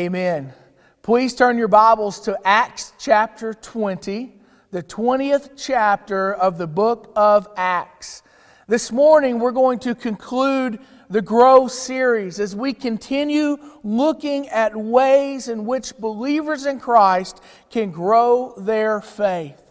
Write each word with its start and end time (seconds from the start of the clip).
Amen. 0.00 0.54
Please 1.02 1.34
turn 1.34 1.58
your 1.58 1.68
Bibles 1.68 2.20
to 2.20 2.38
Acts 2.42 2.94
chapter 2.98 3.52
20, 3.52 4.32
the 4.70 4.82
20th 4.82 5.50
chapter 5.58 6.32
of 6.32 6.56
the 6.56 6.66
book 6.66 7.12
of 7.14 7.46
Acts. 7.54 8.22
This 8.66 8.90
morning, 8.90 9.38
we're 9.38 9.52
going 9.52 9.78
to 9.80 9.94
conclude 9.94 10.78
the 11.10 11.20
Grow 11.20 11.68
series 11.68 12.40
as 12.40 12.56
we 12.56 12.72
continue 12.72 13.58
looking 13.84 14.48
at 14.48 14.74
ways 14.74 15.48
in 15.48 15.66
which 15.66 15.94
believers 15.98 16.64
in 16.64 16.80
Christ 16.80 17.42
can 17.68 17.90
grow 17.90 18.54
their 18.56 19.02
faith. 19.02 19.62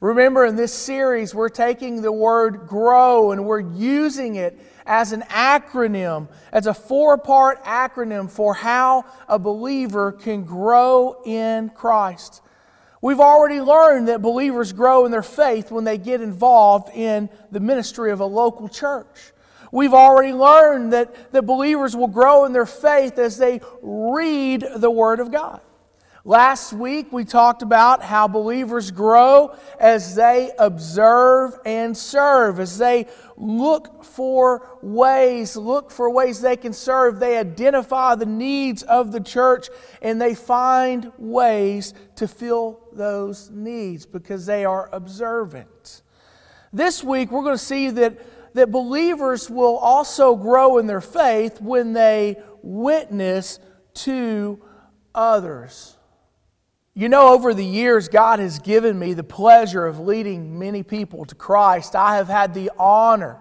Remember, 0.00 0.46
in 0.46 0.56
this 0.56 0.72
series, 0.72 1.34
we're 1.34 1.50
taking 1.50 2.00
the 2.00 2.12
word 2.12 2.66
grow 2.66 3.32
and 3.32 3.44
we're 3.44 3.60
using 3.60 4.36
it 4.36 4.58
as 4.86 5.12
an 5.12 5.22
acronym, 5.22 6.28
as 6.52 6.66
a 6.66 6.74
four 6.74 7.18
part 7.18 7.64
acronym 7.64 8.30
for 8.30 8.54
how 8.54 9.04
a 9.28 9.38
believer 9.38 10.12
can 10.12 10.44
grow 10.44 11.22
in 11.24 11.70
Christ. 11.70 12.42
We've 13.02 13.20
already 13.20 13.60
learned 13.60 14.08
that 14.08 14.22
believers 14.22 14.72
grow 14.72 15.04
in 15.04 15.12
their 15.12 15.22
faith 15.22 15.70
when 15.70 15.84
they 15.84 15.98
get 15.98 16.20
involved 16.20 16.90
in 16.94 17.28
the 17.50 17.60
ministry 17.60 18.10
of 18.10 18.20
a 18.20 18.26
local 18.26 18.68
church. 18.68 19.32
We've 19.70 19.94
already 19.94 20.32
learned 20.32 20.92
that, 20.92 21.32
that 21.32 21.42
believers 21.42 21.94
will 21.94 22.08
grow 22.08 22.44
in 22.46 22.52
their 22.52 22.66
faith 22.66 23.18
as 23.18 23.36
they 23.36 23.60
read 23.82 24.66
the 24.76 24.90
Word 24.90 25.20
of 25.20 25.30
God. 25.30 25.60
Last 26.24 26.72
week, 26.72 27.12
we 27.12 27.24
talked 27.24 27.62
about 27.62 28.02
how 28.02 28.26
believers 28.26 28.90
grow 28.90 29.54
as 29.78 30.16
they 30.16 30.50
observe 30.58 31.56
and 31.64 31.96
serve, 31.96 32.58
as 32.58 32.78
they 32.78 33.06
look 33.36 34.04
for 34.04 34.78
ways, 34.82 35.56
look 35.56 35.90
for 35.90 36.10
ways 36.10 36.40
they 36.40 36.56
can 36.56 36.72
serve. 36.72 37.20
They 37.20 37.38
identify 37.38 38.14
the 38.14 38.26
needs 38.26 38.82
of 38.82 39.12
the 39.12 39.20
church 39.20 39.68
and 40.02 40.20
they 40.20 40.34
find 40.34 41.12
ways 41.18 41.94
to 42.16 42.26
fill 42.28 42.80
those 42.92 43.50
needs 43.50 44.06
because 44.06 44.46
they 44.46 44.64
are 44.64 44.88
observant. 44.92 46.02
This 46.72 47.02
week, 47.04 47.30
we're 47.30 47.42
going 47.42 47.54
to 47.54 47.58
see 47.58 47.90
that, 47.90 48.54
that 48.54 48.70
believers 48.70 49.48
will 49.48 49.76
also 49.76 50.34
grow 50.34 50.78
in 50.78 50.86
their 50.86 51.00
faith 51.00 51.60
when 51.60 51.92
they 51.92 52.36
witness 52.62 53.58
to 53.94 54.62
others. 55.14 55.95
You 56.98 57.10
know, 57.10 57.34
over 57.34 57.52
the 57.52 57.62
years, 57.62 58.08
God 58.08 58.38
has 58.38 58.58
given 58.58 58.98
me 58.98 59.12
the 59.12 59.22
pleasure 59.22 59.84
of 59.84 60.00
leading 60.00 60.58
many 60.58 60.82
people 60.82 61.26
to 61.26 61.34
Christ. 61.34 61.94
I 61.94 62.16
have 62.16 62.26
had 62.26 62.54
the 62.54 62.70
honor 62.78 63.36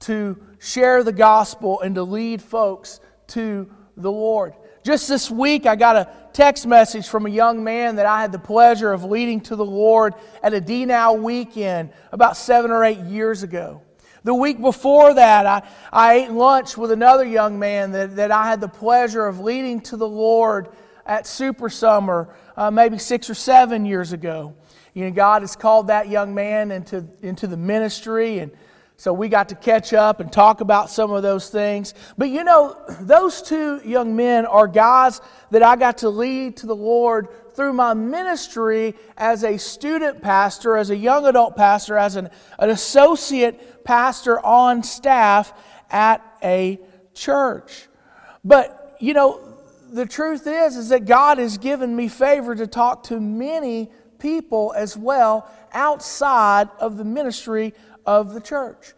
to 0.00 0.36
share 0.58 1.04
the 1.04 1.12
gospel 1.12 1.80
and 1.80 1.94
to 1.94 2.02
lead 2.02 2.42
folks 2.42 2.98
to 3.28 3.70
the 3.96 4.10
Lord. 4.10 4.54
Just 4.82 5.06
this 5.06 5.30
week, 5.30 5.64
I 5.64 5.76
got 5.76 5.94
a 5.94 6.12
text 6.32 6.66
message 6.66 7.06
from 7.06 7.26
a 7.26 7.30
young 7.30 7.62
man 7.62 7.94
that 7.96 8.06
I 8.06 8.20
had 8.20 8.32
the 8.32 8.40
pleasure 8.40 8.92
of 8.92 9.04
leading 9.04 9.40
to 9.42 9.54
the 9.54 9.64
Lord 9.64 10.14
at 10.42 10.52
a 10.52 10.60
DNOW 10.60 11.22
weekend 11.22 11.92
about 12.10 12.36
seven 12.36 12.72
or 12.72 12.82
eight 12.82 12.98
years 12.98 13.44
ago. 13.44 13.80
The 14.24 14.34
week 14.34 14.60
before 14.60 15.14
that, 15.14 15.46
I, 15.46 15.62
I 15.92 16.14
ate 16.14 16.32
lunch 16.32 16.76
with 16.76 16.90
another 16.90 17.24
young 17.24 17.60
man 17.60 17.92
that, 17.92 18.16
that 18.16 18.32
I 18.32 18.48
had 18.48 18.60
the 18.60 18.66
pleasure 18.66 19.24
of 19.24 19.38
leading 19.38 19.80
to 19.82 19.96
the 19.96 20.08
Lord 20.08 20.68
at 21.06 21.26
Super 21.26 21.68
Summer 21.68 22.34
uh, 22.56 22.70
maybe 22.70 22.98
six 22.98 23.28
or 23.30 23.34
seven 23.34 23.84
years 23.84 24.12
ago. 24.12 24.54
You 24.94 25.04
know, 25.04 25.10
God 25.10 25.42
has 25.42 25.56
called 25.56 25.86
that 25.86 26.08
young 26.08 26.34
man 26.34 26.70
into, 26.70 27.06
into 27.22 27.46
the 27.46 27.56
ministry, 27.56 28.40
and 28.40 28.52
so 28.96 29.12
we 29.12 29.28
got 29.28 29.48
to 29.48 29.54
catch 29.54 29.92
up 29.92 30.20
and 30.20 30.32
talk 30.32 30.60
about 30.60 30.90
some 30.90 31.10
of 31.10 31.22
those 31.22 31.48
things. 31.48 31.94
But 32.16 32.28
you 32.28 32.44
know, 32.44 32.80
those 33.00 33.42
two 33.42 33.80
young 33.84 34.14
men 34.14 34.46
are 34.46 34.68
guys 34.68 35.20
that 35.50 35.62
I 35.62 35.76
got 35.76 35.98
to 35.98 36.08
lead 36.08 36.58
to 36.58 36.66
the 36.66 36.76
Lord 36.76 37.28
through 37.54 37.72
my 37.72 37.94
ministry 37.94 38.94
as 39.16 39.44
a 39.44 39.58
student 39.58 40.22
pastor, 40.22 40.76
as 40.76 40.90
a 40.90 40.96
young 40.96 41.26
adult 41.26 41.56
pastor, 41.56 41.98
as 41.98 42.16
an, 42.16 42.30
an 42.58 42.70
associate 42.70 43.84
pastor 43.84 44.38
on 44.44 44.82
staff 44.82 45.52
at 45.90 46.22
a 46.42 46.78
church. 47.14 47.88
But, 48.44 48.96
you 49.00 49.14
know, 49.14 49.51
the 49.92 50.06
truth 50.06 50.46
is 50.46 50.76
is 50.76 50.88
that 50.88 51.04
God 51.04 51.38
has 51.38 51.58
given 51.58 51.94
me 51.94 52.08
favor 52.08 52.54
to 52.54 52.66
talk 52.66 53.04
to 53.04 53.20
many 53.20 53.90
people 54.18 54.72
as 54.76 54.96
well 54.96 55.50
outside 55.72 56.68
of 56.78 56.96
the 56.96 57.04
ministry 57.04 57.74
of 58.06 58.34
the 58.34 58.40
church. 58.40 58.94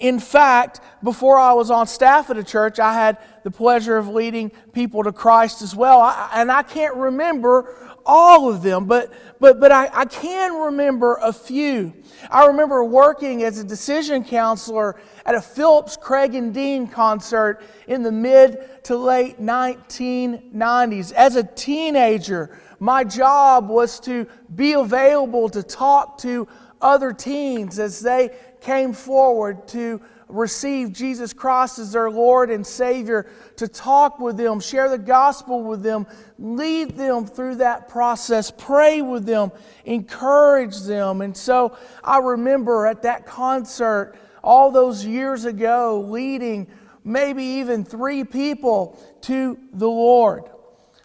In 0.00 0.18
fact, 0.18 0.80
before 1.02 1.38
I 1.38 1.52
was 1.52 1.70
on 1.70 1.86
staff 1.86 2.30
at 2.30 2.38
a 2.38 2.44
church, 2.44 2.78
I 2.78 2.94
had 2.94 3.18
the 3.44 3.50
pleasure 3.50 3.98
of 3.98 4.08
leading 4.08 4.50
people 4.72 5.04
to 5.04 5.12
Christ 5.12 5.60
as 5.60 5.76
well. 5.76 6.00
I, 6.00 6.30
and 6.34 6.50
I 6.50 6.62
can't 6.62 6.96
remember 6.96 7.94
all 8.06 8.48
of 8.48 8.62
them, 8.62 8.86
but, 8.86 9.12
but, 9.40 9.60
but 9.60 9.72
I, 9.72 9.90
I 9.92 10.04
can 10.04 10.54
remember 10.54 11.18
a 11.22 11.32
few. 11.32 11.92
I 12.30 12.46
remember 12.46 12.82
working 12.84 13.42
as 13.42 13.58
a 13.58 13.64
decision 13.64 14.24
counselor 14.24 15.00
at 15.24 15.34
a 15.34 15.40
Phillips 15.40 15.96
Craig 15.96 16.34
and 16.34 16.52
Dean 16.52 16.86
concert 16.86 17.62
in 17.86 18.02
the 18.02 18.12
mid 18.12 18.84
to 18.84 18.96
late 18.96 19.40
1990s. 19.40 21.12
As 21.12 21.36
a 21.36 21.42
teenager, 21.42 22.58
my 22.80 23.04
job 23.04 23.68
was 23.68 24.00
to 24.00 24.26
be 24.54 24.72
available 24.72 25.48
to 25.50 25.62
talk 25.62 26.18
to 26.18 26.48
other 26.80 27.12
teens 27.12 27.78
as 27.78 28.00
they 28.00 28.30
came 28.60 28.92
forward 28.92 29.66
to 29.68 30.00
receive 30.28 30.92
Jesus 30.92 31.32
Christ 31.32 31.78
as 31.78 31.92
their 31.92 32.10
Lord 32.10 32.50
and 32.50 32.66
Savior, 32.66 33.30
to 33.56 33.66
talk 33.66 34.18
with 34.18 34.36
them, 34.36 34.60
share 34.60 34.88
the 34.88 34.98
gospel 34.98 35.62
with 35.62 35.82
them, 35.82 36.06
lead 36.38 36.96
them 36.96 37.26
through 37.26 37.56
that 37.56 37.88
process, 37.88 38.50
pray 38.50 39.02
with 39.02 39.24
them, 39.24 39.50
encourage 39.84 40.80
them. 40.82 41.22
And 41.22 41.36
so 41.36 41.76
I 42.04 42.18
remember 42.18 42.86
at 42.86 43.02
that 43.02 43.26
concert 43.26 44.14
all 44.42 44.70
those 44.70 45.04
years 45.04 45.44
ago 45.44 46.00
leading 46.08 46.68
maybe 47.04 47.42
even 47.42 47.84
three 47.84 48.24
people 48.24 48.98
to 49.22 49.58
the 49.72 49.88
Lord. 49.88 50.44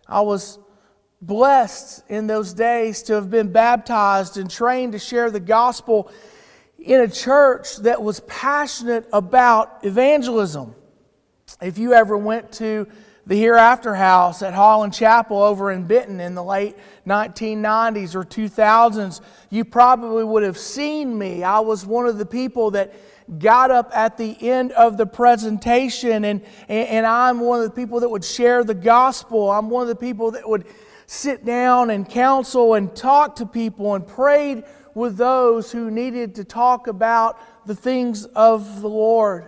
I 0.07 0.21
was 0.21 0.59
blessed 1.21 2.03
in 2.09 2.27
those 2.27 2.53
days 2.53 3.01
to 3.03 3.13
have 3.13 3.29
been 3.29 3.51
baptized 3.51 4.37
and 4.37 4.51
trained 4.51 4.91
to 4.91 4.99
share 4.99 5.31
the 5.31 5.39
gospel 5.39 6.11
in 6.83 6.99
a 6.99 7.07
church 7.07 7.77
that 7.77 8.03
was 8.03 8.19
passionate 8.21 9.07
about 9.13 9.85
evangelism. 9.85 10.75
If 11.61 11.77
you 11.77 11.93
ever 11.93 12.17
went 12.17 12.51
to 12.53 12.87
the 13.25 13.37
Hereafter 13.37 13.95
House 13.95 14.41
at 14.41 14.53
Holland 14.53 14.93
Chapel 14.93 15.41
over 15.41 15.71
in 15.71 15.85
Benton 15.85 16.19
in 16.19 16.35
the 16.35 16.43
late 16.43 16.75
1990s 17.07 18.15
or 18.15 18.25
2000s, 18.25 19.21
you 19.49 19.63
probably 19.63 20.25
would 20.25 20.43
have 20.43 20.57
seen 20.57 21.17
me. 21.17 21.41
I 21.41 21.59
was 21.59 21.85
one 21.85 22.05
of 22.05 22.17
the 22.17 22.25
people 22.25 22.71
that 22.71 22.93
got 23.39 23.71
up 23.71 23.89
at 23.95 24.17
the 24.17 24.35
end 24.41 24.73
of 24.73 24.97
the 24.97 25.05
presentation, 25.05 26.25
and, 26.25 26.41
and, 26.67 27.05
I'm 27.05 27.39
one 27.39 27.61
of 27.61 27.65
the 27.65 27.71
people 27.71 28.01
that 28.01 28.09
would 28.09 28.25
share 28.25 28.65
the 28.65 28.73
gospel. 28.73 29.49
I'm 29.49 29.69
one 29.69 29.83
of 29.83 29.87
the 29.87 29.95
people 29.95 30.31
that 30.31 30.47
would 30.47 30.65
sit 31.07 31.45
down 31.45 31.91
and 31.91 32.07
counsel 32.07 32.73
and 32.73 32.93
talk 32.93 33.37
to 33.37 33.45
people 33.45 33.95
and 33.95 34.05
prayed 34.05 34.65
with 34.95 35.17
those 35.17 35.71
who 35.71 35.89
needed 35.89 36.35
to 36.35 36.43
talk 36.43 36.87
about 36.87 37.39
the 37.65 37.75
things 37.75 38.25
of 38.25 38.81
the 38.81 38.89
Lord. 38.89 39.47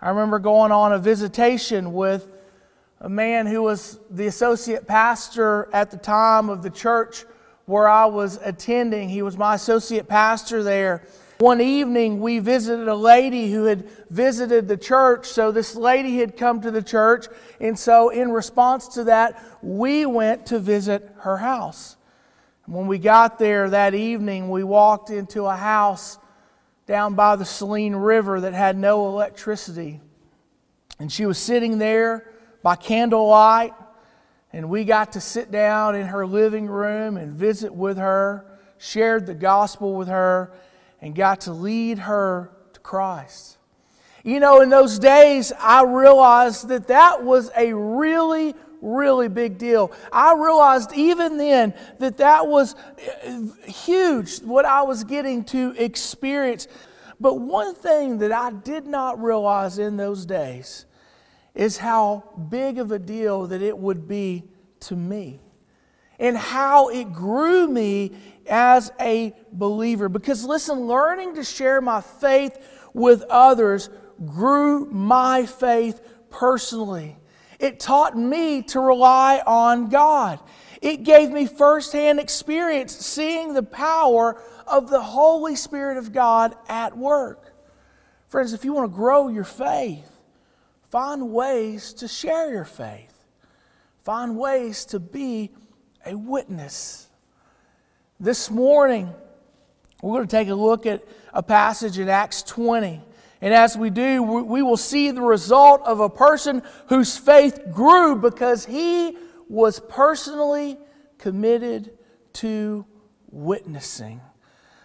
I 0.00 0.10
remember 0.10 0.38
going 0.38 0.72
on 0.72 0.92
a 0.92 0.98
visitation 0.98 1.92
with 1.92 2.28
a 3.00 3.08
man 3.08 3.46
who 3.46 3.62
was 3.62 3.98
the 4.10 4.26
associate 4.26 4.86
pastor 4.86 5.68
at 5.72 5.90
the 5.90 5.96
time 5.96 6.48
of 6.48 6.62
the 6.62 6.70
church 6.70 7.24
where 7.66 7.88
I 7.88 8.06
was 8.06 8.38
attending. 8.42 9.08
He 9.08 9.22
was 9.22 9.36
my 9.36 9.54
associate 9.54 10.08
pastor 10.08 10.62
there. 10.62 11.02
One 11.38 11.60
evening, 11.60 12.18
we 12.18 12.40
visited 12.40 12.88
a 12.88 12.96
lady 12.96 13.52
who 13.52 13.64
had 13.64 13.88
visited 14.10 14.66
the 14.66 14.76
church. 14.76 15.26
So, 15.26 15.52
this 15.52 15.76
lady 15.76 16.18
had 16.18 16.36
come 16.36 16.60
to 16.62 16.70
the 16.72 16.82
church. 16.82 17.26
And 17.60 17.78
so, 17.78 18.08
in 18.08 18.32
response 18.32 18.88
to 18.88 19.04
that, 19.04 19.40
we 19.62 20.04
went 20.04 20.46
to 20.46 20.58
visit 20.58 21.08
her 21.18 21.36
house. 21.36 21.96
When 22.68 22.86
we 22.86 22.98
got 22.98 23.38
there 23.38 23.70
that 23.70 23.94
evening, 23.94 24.50
we 24.50 24.62
walked 24.62 25.08
into 25.08 25.44
a 25.46 25.56
house 25.56 26.18
down 26.84 27.14
by 27.14 27.34
the 27.36 27.46
Saline 27.46 27.96
River 27.96 28.42
that 28.42 28.52
had 28.52 28.76
no 28.76 29.08
electricity. 29.08 30.02
And 30.98 31.10
she 31.10 31.24
was 31.24 31.38
sitting 31.38 31.78
there 31.78 32.30
by 32.62 32.76
candlelight, 32.76 33.72
and 34.52 34.68
we 34.68 34.84
got 34.84 35.12
to 35.12 35.20
sit 35.20 35.50
down 35.50 35.94
in 35.94 36.08
her 36.08 36.26
living 36.26 36.66
room 36.66 37.16
and 37.16 37.32
visit 37.32 37.74
with 37.74 37.96
her, 37.96 38.44
shared 38.76 39.24
the 39.24 39.34
gospel 39.34 39.94
with 39.94 40.08
her, 40.08 40.52
and 41.00 41.14
got 41.14 41.40
to 41.42 41.52
lead 41.52 42.00
her 42.00 42.52
to 42.74 42.80
Christ. 42.80 43.56
You 44.24 44.40
know, 44.40 44.60
in 44.60 44.68
those 44.68 44.98
days, 44.98 45.54
I 45.58 45.84
realized 45.84 46.68
that 46.68 46.88
that 46.88 47.24
was 47.24 47.50
a 47.56 47.72
really 47.72 48.54
really 48.80 49.28
big 49.28 49.58
deal. 49.58 49.92
I 50.12 50.34
realized 50.34 50.92
even 50.94 51.36
then 51.36 51.74
that 51.98 52.18
that 52.18 52.46
was 52.46 52.74
uh, 52.74 53.40
huge, 53.66 54.40
what 54.40 54.64
I 54.64 54.82
was 54.82 55.04
getting 55.04 55.44
to 55.44 55.74
experience. 55.76 56.68
But 57.20 57.34
one 57.34 57.74
thing 57.74 58.18
that 58.18 58.32
I 58.32 58.52
did 58.52 58.86
not 58.86 59.22
realize 59.22 59.78
in 59.78 59.96
those 59.96 60.24
days 60.24 60.86
is 61.54 61.78
how 61.78 62.22
big 62.48 62.78
of 62.78 62.92
a 62.92 62.98
deal 62.98 63.48
that 63.48 63.62
it 63.62 63.76
would 63.76 64.06
be 64.06 64.44
to 64.80 64.94
me 64.94 65.40
and 66.20 66.36
how 66.36 66.88
it 66.88 67.12
grew 67.12 67.66
me 67.66 68.12
as 68.48 68.92
a 69.00 69.34
believer. 69.52 70.08
Because 70.08 70.44
listen, 70.44 70.86
learning 70.86 71.34
to 71.34 71.44
share 71.44 71.80
my 71.80 72.00
faith 72.00 72.56
with 72.94 73.22
others 73.28 73.90
grew 74.24 74.86
my 74.86 75.46
faith 75.46 76.00
personally. 76.30 77.16
It 77.58 77.80
taught 77.80 78.16
me 78.16 78.62
to 78.62 78.80
rely 78.80 79.42
on 79.46 79.88
God. 79.88 80.38
It 80.80 81.02
gave 81.02 81.30
me 81.30 81.46
firsthand 81.46 82.20
experience 82.20 82.94
seeing 82.94 83.52
the 83.52 83.62
power 83.62 84.40
of 84.66 84.90
the 84.90 85.00
Holy 85.00 85.56
Spirit 85.56 85.98
of 85.98 86.12
God 86.12 86.54
at 86.68 86.96
work. 86.96 87.54
Friends, 88.28 88.52
if 88.52 88.64
you 88.64 88.72
want 88.72 88.90
to 88.90 88.96
grow 88.96 89.28
your 89.28 89.44
faith, 89.44 90.08
find 90.90 91.32
ways 91.32 91.92
to 91.94 92.06
share 92.06 92.52
your 92.52 92.64
faith, 92.64 93.24
find 94.02 94.38
ways 94.38 94.84
to 94.86 95.00
be 95.00 95.50
a 96.06 96.16
witness. 96.16 97.08
This 98.20 98.50
morning, 98.50 99.12
we're 100.00 100.16
going 100.18 100.28
to 100.28 100.36
take 100.36 100.48
a 100.48 100.54
look 100.54 100.86
at 100.86 101.04
a 101.32 101.42
passage 101.42 101.98
in 101.98 102.08
Acts 102.08 102.42
20. 102.42 103.02
And 103.40 103.54
as 103.54 103.76
we 103.76 103.90
do, 103.90 104.22
we 104.22 104.62
will 104.62 104.76
see 104.76 105.10
the 105.10 105.22
result 105.22 105.82
of 105.82 106.00
a 106.00 106.10
person 106.10 106.62
whose 106.88 107.16
faith 107.16 107.60
grew 107.70 108.16
because 108.16 108.66
he 108.66 109.16
was 109.48 109.80
personally 109.80 110.76
committed 111.18 111.96
to 112.34 112.84
witnessing. 113.30 114.20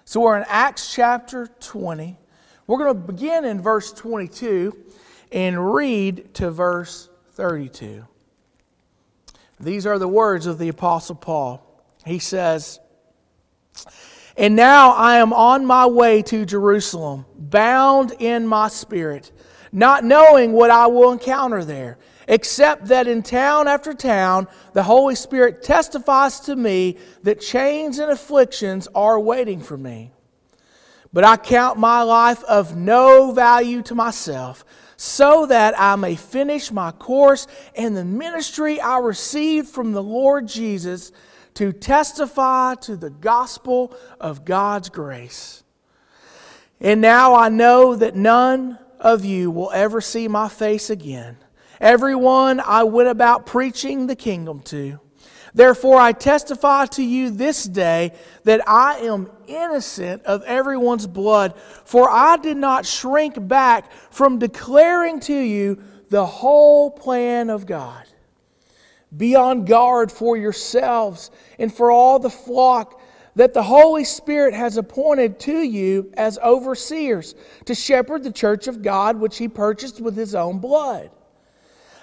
So 0.06 0.22
we're 0.22 0.38
in 0.38 0.46
Acts 0.48 0.94
chapter 0.94 1.48
20. 1.60 2.18
We're 2.68 2.78
going 2.78 2.94
to 2.94 3.14
begin 3.14 3.46
in 3.46 3.62
verse 3.62 3.92
22 3.92 4.78
and 5.32 5.74
read 5.74 6.34
to 6.36 6.52
verse 6.52 7.10
32. 7.32 8.06
These 9.60 9.86
are 9.86 9.98
the 9.98 10.08
words 10.08 10.46
of 10.46 10.60
the 10.60 10.70
Apostle 10.70 11.16
Paul. 11.16 11.84
He 12.06 12.20
says, 12.20 12.80
And 14.36 14.56
now 14.56 14.92
I 14.92 15.18
am 15.18 15.32
on 15.32 15.66
my 15.66 15.86
way 15.86 16.22
to 16.24 16.46
Jerusalem, 16.46 17.26
bound 17.38 18.14
in 18.20 18.48
my 18.48 18.68
spirit, 18.68 19.32
not 19.72 20.04
knowing 20.04 20.54
what 20.54 20.72
I 20.72 20.88
will 20.88 21.12
encounter 21.12 21.64
there, 21.64 22.00
except 22.28 22.88
that 22.88 23.08
in 23.08 23.22
town 23.22 23.68
after 23.68 23.94
town, 23.94 24.48
the 24.74 24.84
Holy 24.84 25.16
Spirit 25.16 25.62
testifies 25.62 26.40
to 26.42 26.56
me 26.56 26.98
that 27.22 27.42
chains 27.42 28.00
and 28.00 28.12
afflictions 28.12 28.88
are 28.96 29.20
waiting 29.20 29.62
for 29.62 29.78
me. 29.78 30.12
But 31.12 31.24
I 31.24 31.38
count 31.38 31.78
my 31.78 32.02
life 32.02 32.44
of 32.46 32.76
no 32.76 33.32
value 33.34 33.84
to 33.84 33.94
myself 33.96 34.66
so 34.98 35.46
that 35.46 35.80
I 35.80 35.96
may 35.96 36.16
finish 36.16 36.72
my 36.72 36.92
course 36.92 37.46
and 37.76 37.96
the 37.96 38.06
ministry 38.06 38.82
I 38.82 38.98
received 38.98 39.68
from 39.68 39.92
the 39.92 40.02
Lord 40.02 40.48
Jesus 40.48 41.12
to 41.56 41.72
testify 41.72 42.76
to 42.76 42.96
the 42.96 43.10
gospel 43.10 43.96
of 44.20 44.46
God's 44.46 44.90
grace. 44.90 45.64
And 46.80 47.02
now 47.02 47.36
I 47.36 47.50
know 47.50 47.96
that 47.96 48.16
none 48.16 48.78
of 49.00 49.24
you 49.24 49.52
will 49.52 49.72
ever 49.72 50.02
see 50.02 50.28
my 50.28 50.50
face 50.50 50.90
again. 50.90 51.38
Everyone 51.80 52.60
I 52.60 52.84
went 52.84 53.10
about 53.10 53.46
preaching 53.46 54.08
the 54.08 54.16
kingdom 54.16 54.62
to 54.64 55.00
Therefore, 55.54 56.00
I 56.00 56.14
testify 56.14 56.88
to 56.88 57.04
you 57.04 57.30
this 57.30 57.64
day 57.66 58.14
that 58.44 58.68
I 58.68 58.98
am 59.00 59.30
innocent 59.46 60.24
of 60.24 60.42
everyone's 60.44 61.06
blood, 61.06 61.56
for 61.86 62.10
I 62.10 62.38
did 62.38 62.58
not 62.58 62.86
shrink 62.86 63.48
back 63.48 63.92
from 64.12 64.40
declaring 64.40 65.20
to 65.22 65.34
you 65.34 65.82
the 66.10 66.26
whole 66.26 66.90
plan 66.90 67.50
of 67.52 67.68
God. 67.68 68.06
Be 69.16 69.36
on 69.36 69.66
guard 69.66 70.12
for 70.12 70.36
yourselves 70.38 71.30
and 71.60 71.74
for 71.74 71.92
all 71.92 72.20
the 72.20 72.30
flock 72.30 73.00
that 73.36 73.54
the 73.54 73.64
Holy 73.64 74.04
Spirit 74.04 74.54
has 74.54 74.78
appointed 74.78 75.40
to 75.42 75.58
you 75.58 76.12
as 76.16 76.38
overseers 76.40 77.36
to 77.66 77.76
shepherd 77.76 78.24
the 78.24 78.32
church 78.32 78.68
of 78.68 78.82
God, 78.82 79.20
which 79.20 79.38
he 79.38 79.48
purchased 79.48 80.00
with 80.00 80.16
his 80.16 80.36
own 80.36 80.60
blood. 80.60 81.10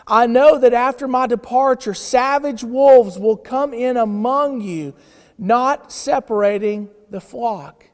I 0.07 0.27
know 0.27 0.59
that 0.59 0.75
after 0.75 1.07
my 1.07 1.27
departure, 1.29 1.95
savage 1.95 2.65
wolves 2.65 3.19
will 3.19 3.37
come 3.37 3.73
in 3.73 3.97
among 3.97 4.61
you, 4.61 4.95
not 5.39 5.93
separating 5.93 6.91
the 7.11 7.21
flock. 7.21 7.85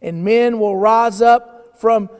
And 0.00 0.24
men 0.24 0.58
will 0.58 0.76
rise 0.76 1.22
up 1.22 1.78
from 1.78 2.10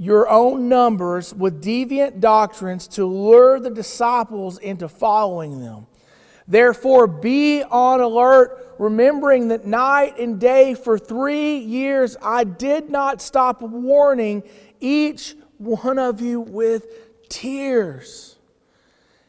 your 0.00 0.30
own 0.30 0.66
numbers 0.66 1.34
with 1.34 1.62
deviant 1.62 2.20
doctrines 2.20 2.88
to 2.88 3.04
lure 3.04 3.60
the 3.60 3.68
disciples 3.68 4.56
into 4.56 4.88
following 4.88 5.60
them. 5.60 5.86
Therefore, 6.48 7.06
be 7.06 7.62
on 7.62 8.00
alert, 8.00 8.76
remembering 8.78 9.48
that 9.48 9.66
night 9.66 10.18
and 10.18 10.40
day 10.40 10.72
for 10.72 10.98
three 10.98 11.58
years 11.58 12.16
I 12.22 12.44
did 12.44 12.88
not 12.88 13.20
stop 13.20 13.60
warning 13.60 14.42
each 14.80 15.36
one 15.58 15.98
of 15.98 16.22
you 16.22 16.40
with 16.40 17.28
tears. 17.28 18.38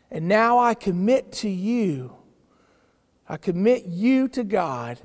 And 0.09 0.29
now 0.29 0.57
I 0.57 0.73
commit 0.73 1.33
to 1.33 1.49
you, 1.49 2.15
I 3.27 3.35
commit 3.35 3.87
you 3.87 4.29
to 4.29 4.45
God 4.45 5.01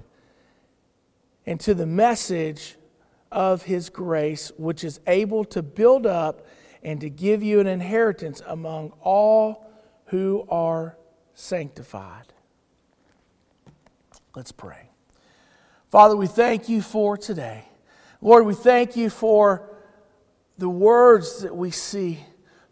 and 1.45 1.59
to 1.59 1.75
the 1.75 1.87
message 1.87 2.77
of 3.31 3.63
His 3.63 3.91
grace, 3.91 4.53
which 4.57 4.85
is 4.85 5.01
able 5.07 5.45
to 5.47 5.63
build 5.63 6.07
up 6.07 6.47
and 6.83 7.01
to 7.01 7.11
give 7.11 7.43
you 7.43 7.61
an 7.61 7.67
inheritance 7.67 8.43
among 8.47 8.93
all 9.01 9.71
who 10.07 10.47
are 10.49 10.97
sanctified. 11.35 12.33
Let's 14.35 14.53
pray. 14.53 14.91
Father, 15.91 16.17
we 16.17 16.27
thank 16.27 16.69
you 16.69 16.83
for 16.83 17.17
today. 17.17 17.65
Lord, 18.21 18.47
we 18.47 18.55
thank 18.55 18.97
you 18.97 19.11
for 19.11 19.71
the 20.59 20.69
words 20.69 21.41
that 21.43 21.55
we 21.55 21.71
see 21.71 22.25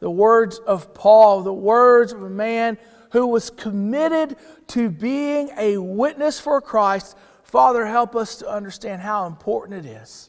the 0.04 0.10
words 0.10 0.58
of 0.58 0.92
Paul, 0.92 1.42
the 1.42 1.52
words 1.52 2.12
of 2.12 2.22
a 2.22 2.28
man 2.28 2.76
who 3.12 3.26
was 3.26 3.48
committed 3.48 4.36
to 4.66 4.90
being 4.90 5.50
a 5.56 5.78
witness 5.78 6.38
for 6.38 6.60
Christ. 6.60 7.16
Father, 7.42 7.86
help 7.86 8.14
us 8.14 8.36
to 8.36 8.46
understand 8.46 9.00
how 9.00 9.26
important 9.26 9.86
it 9.86 9.88
is 9.88 10.28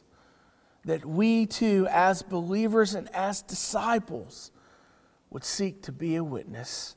that 0.86 1.04
we 1.04 1.46
too, 1.46 1.86
as 1.90 2.22
believers 2.22 2.94
and 2.94 3.08
as 3.14 3.42
disciples, 3.42 4.50
would 5.30 5.44
seek 5.44 5.82
to 5.82 5.92
be 5.92 6.16
a 6.16 6.24
witness. 6.24 6.96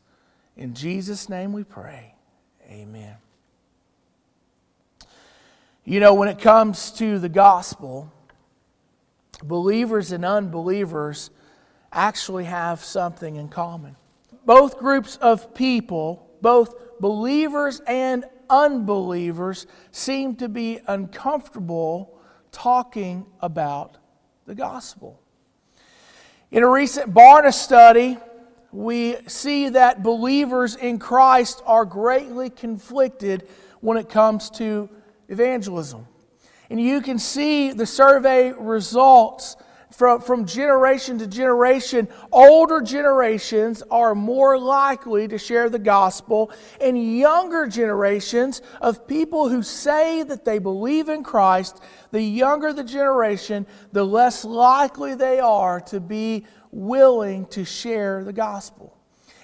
In 0.55 0.74
Jesus' 0.74 1.27
name 1.27 1.51
we 1.51 1.63
pray. 1.63 2.13
Amen. 2.69 3.15
You 5.84 6.00
know, 6.00 6.13
when 6.13 6.29
it 6.29 6.38
comes 6.39 6.91
to 6.91 7.17
the 7.17 7.29
gospel, 7.29 8.13
believers 9.43 10.12
and 10.12 10.24
unbelievers 10.24 11.31
actually 11.91 12.46
have 12.46 12.84
something 12.84 13.38
in 13.38 13.50
common. 13.50 13.96
Both 14.46 14.77
groups 14.77 15.15
of 15.17 15.55
people, 15.55 16.29
both 16.41 17.00
believers 17.00 17.81
and 17.88 18.25
unbelievers, 18.51 19.65
seem 19.91 20.36
to 20.36 20.48
be 20.48 20.79
uncomfortable 20.88 22.18
talking 22.51 23.25
about 23.41 23.98
the 24.46 24.56
gospel. 24.56 25.22
In 26.51 26.63
a 26.63 26.70
recent 26.70 27.13
Barna 27.13 27.53
study, 27.53 28.18
we 28.72 29.18
see 29.27 29.70
that 29.70 30.03
believers 30.03 30.75
in 30.75 31.00
Christ 31.00 31.62
are 31.65 31.86
greatly 31.86 32.50
conflicted 32.50 33.48
when 33.82 33.98
it 33.98 34.10
comes 34.10 34.50
to 34.51 34.89
evangelism. 35.27 36.08
And 36.70 36.79
you 36.79 37.01
can 37.01 37.18
see 37.18 37.72
the 37.72 37.86
survey 37.86 38.51
results 38.51 39.56
from, 39.91 40.22
from 40.22 40.46
generation 40.46 41.17
to 41.19 41.27
generation, 41.27 42.08
older 42.31 42.81
generations 42.81 43.81
are 43.89 44.13
more 44.13 44.58
likely 44.58 45.27
to 45.27 45.38
share 45.38 45.69
the 45.69 45.79
gospel, 45.79 46.51
and 46.79 47.17
younger 47.17 47.67
generations 47.67 48.62
of 48.81 49.08
people 49.08 49.50
who 49.50 49.63
say 49.63 50.24
that 50.24 50.46
they 50.46 50.60
believe 50.60 51.10
in 51.10 51.24
Christ, 51.24 51.81
the 52.12 52.22
younger 52.22 52.72
the 52.72 52.84
generation, 52.84 53.65
the 53.91 54.05
less 54.05 54.46
likely 54.46 55.15
they 55.15 55.39
are 55.39 55.81
to 55.81 56.00
be 56.00 56.46
willing 56.72 57.48
to 57.48 57.65
share 57.65 58.24
the 58.24 58.34
gospel. 58.34 58.96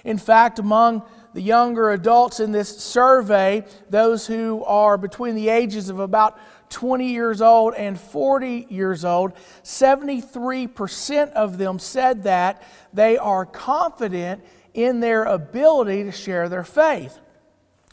In 0.04 0.18
fact, 0.18 0.60
among 0.60 1.02
the 1.36 1.42
younger 1.42 1.90
adults 1.90 2.40
in 2.40 2.50
this 2.50 2.78
survey, 2.78 3.62
those 3.90 4.26
who 4.26 4.64
are 4.64 4.96
between 4.96 5.34
the 5.34 5.50
ages 5.50 5.90
of 5.90 6.00
about 6.00 6.38
20 6.70 7.12
years 7.12 7.42
old 7.42 7.74
and 7.74 8.00
40 8.00 8.68
years 8.70 9.04
old, 9.04 9.34
73% 9.62 11.32
of 11.32 11.58
them 11.58 11.78
said 11.78 12.22
that 12.22 12.62
they 12.94 13.18
are 13.18 13.44
confident 13.44 14.42
in 14.72 15.00
their 15.00 15.24
ability 15.24 16.04
to 16.04 16.10
share 16.10 16.48
their 16.48 16.64
faith, 16.64 17.20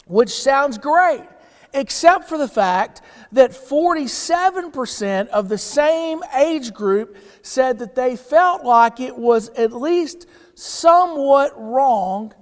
which 0.06 0.30
sounds 0.30 0.78
great, 0.78 1.26
except 1.74 2.30
for 2.30 2.38
the 2.38 2.48
fact 2.48 3.02
that 3.32 3.50
47% 3.50 5.28
of 5.28 5.50
the 5.50 5.58
same 5.58 6.22
age 6.34 6.72
group 6.72 7.18
said 7.42 7.78
that 7.80 7.94
they 7.94 8.16
felt 8.16 8.64
like 8.64 9.00
it 9.00 9.18
was 9.18 9.50
at 9.50 9.70
least 9.70 10.26
somewhat 10.54 11.52
wrong 11.60 12.32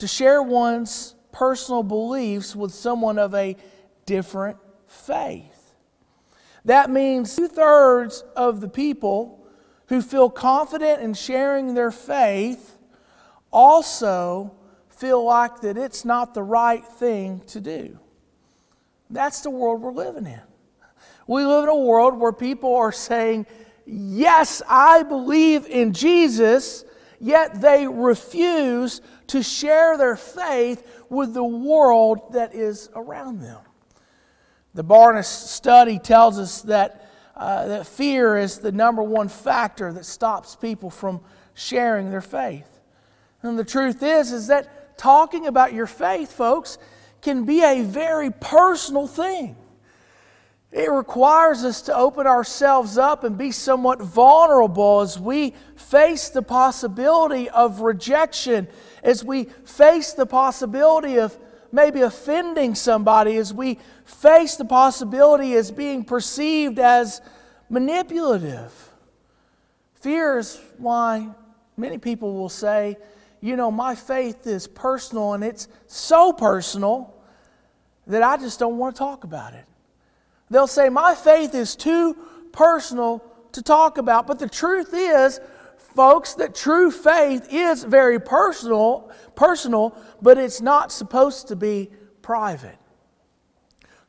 to 0.00 0.06
share 0.06 0.42
one's 0.42 1.14
personal 1.32 1.82
beliefs 1.82 2.56
with 2.56 2.72
someone 2.72 3.18
of 3.18 3.34
a 3.34 3.56
different 4.06 4.58
faith. 4.86 5.74
That 6.64 6.90
means 6.90 7.36
two 7.36 7.48
thirds 7.48 8.24
of 8.36 8.60
the 8.60 8.68
people 8.68 9.46
who 9.86 10.02
feel 10.02 10.28
confident 10.28 11.02
in 11.02 11.14
sharing 11.14 11.74
their 11.74 11.90
faith 11.90 12.78
also 13.50 14.54
feel 14.88 15.24
like 15.24 15.60
that 15.60 15.76
it's 15.76 16.04
not 16.04 16.34
the 16.34 16.42
right 16.42 16.84
thing 16.84 17.42
to 17.46 17.60
do. 17.60 17.98
That's 19.08 19.40
the 19.40 19.50
world 19.50 19.80
we're 19.80 19.92
living 19.92 20.26
in. 20.26 20.40
We 21.26 21.44
live 21.44 21.64
in 21.64 21.70
a 21.70 21.76
world 21.76 22.18
where 22.18 22.32
people 22.32 22.74
are 22.76 22.92
saying, 22.92 23.46
Yes, 23.86 24.62
I 24.68 25.02
believe 25.02 25.66
in 25.66 25.92
Jesus, 25.92 26.84
yet 27.20 27.60
they 27.60 27.86
refuse 27.86 29.00
to 29.28 29.42
share 29.42 29.96
their 29.96 30.16
faith 30.16 31.04
with 31.08 31.34
the 31.34 31.44
world 31.44 32.32
that 32.32 32.54
is 32.54 32.88
around 32.94 33.40
them. 33.40 33.60
The 34.74 34.84
Barna 34.84 35.24
study 35.24 35.98
tells 35.98 36.38
us 36.38 36.62
that, 36.62 37.10
uh, 37.36 37.66
that 37.66 37.86
fear 37.86 38.36
is 38.36 38.58
the 38.58 38.72
number 38.72 39.02
one 39.02 39.28
factor 39.28 39.92
that 39.92 40.04
stops 40.04 40.56
people 40.56 40.90
from 40.90 41.20
sharing 41.54 42.10
their 42.10 42.20
faith. 42.20 42.80
And 43.42 43.58
the 43.58 43.64
truth 43.64 44.02
is, 44.02 44.32
is 44.32 44.46
that 44.46 44.98
talking 44.98 45.46
about 45.46 45.72
your 45.72 45.86
faith, 45.86 46.32
folks, 46.32 46.78
can 47.20 47.44
be 47.44 47.62
a 47.62 47.82
very 47.82 48.30
personal 48.30 49.06
thing. 49.06 49.56
It 50.72 50.90
requires 50.90 51.64
us 51.64 51.82
to 51.82 51.96
open 51.96 52.28
ourselves 52.28 52.96
up 52.96 53.24
and 53.24 53.36
be 53.36 53.50
somewhat 53.50 54.00
vulnerable 54.00 55.00
as 55.00 55.18
we 55.18 55.54
face 55.74 56.28
the 56.28 56.42
possibility 56.42 57.50
of 57.50 57.80
rejection, 57.80 58.68
as 59.02 59.24
we 59.24 59.44
face 59.64 60.12
the 60.12 60.26
possibility 60.26 61.18
of 61.18 61.36
maybe 61.72 62.02
offending 62.02 62.76
somebody, 62.76 63.36
as 63.36 63.52
we 63.52 63.78
face 64.04 64.56
the 64.56 64.64
possibility 64.64 65.54
as 65.54 65.72
being 65.72 66.04
perceived 66.04 66.78
as 66.78 67.20
manipulative. 67.68 68.72
Fear 69.94 70.38
is 70.38 70.60
why 70.78 71.28
many 71.76 71.98
people 71.98 72.34
will 72.34 72.48
say, 72.48 72.96
you 73.40 73.56
know, 73.56 73.72
my 73.72 73.96
faith 73.96 74.46
is 74.46 74.68
personal 74.68 75.32
and 75.32 75.42
it's 75.42 75.66
so 75.88 76.32
personal 76.32 77.16
that 78.06 78.22
I 78.22 78.36
just 78.36 78.58
don't 78.60 78.78
want 78.78 78.94
to 78.94 78.98
talk 78.98 79.24
about 79.24 79.54
it. 79.54 79.64
They'll 80.50 80.66
say, 80.66 80.88
My 80.88 81.14
faith 81.14 81.54
is 81.54 81.76
too 81.76 82.16
personal 82.52 83.24
to 83.52 83.62
talk 83.62 83.98
about. 83.98 84.26
But 84.26 84.38
the 84.38 84.48
truth 84.48 84.90
is, 84.92 85.40
folks, 85.94 86.34
that 86.34 86.54
true 86.54 86.90
faith 86.90 87.48
is 87.50 87.84
very 87.84 88.20
personal, 88.20 89.10
personal, 89.34 89.96
but 90.20 90.38
it's 90.38 90.60
not 90.60 90.92
supposed 90.92 91.48
to 91.48 91.56
be 91.56 91.90
private. 92.22 92.78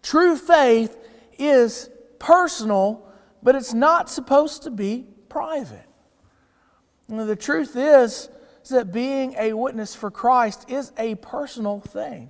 True 0.01 0.35
faith 0.35 0.97
is 1.37 1.89
personal, 2.19 3.07
but 3.43 3.55
it's 3.55 3.73
not 3.73 4.09
supposed 4.09 4.63
to 4.63 4.71
be 4.71 5.05
private. 5.29 5.85
The 7.07 7.35
truth 7.35 7.75
is, 7.75 8.29
is 8.63 8.69
that 8.69 8.93
being 8.93 9.35
a 9.37 9.53
witness 9.53 9.95
for 9.95 10.09
Christ 10.09 10.69
is 10.69 10.91
a 10.97 11.15
personal 11.15 11.81
thing. 11.81 12.29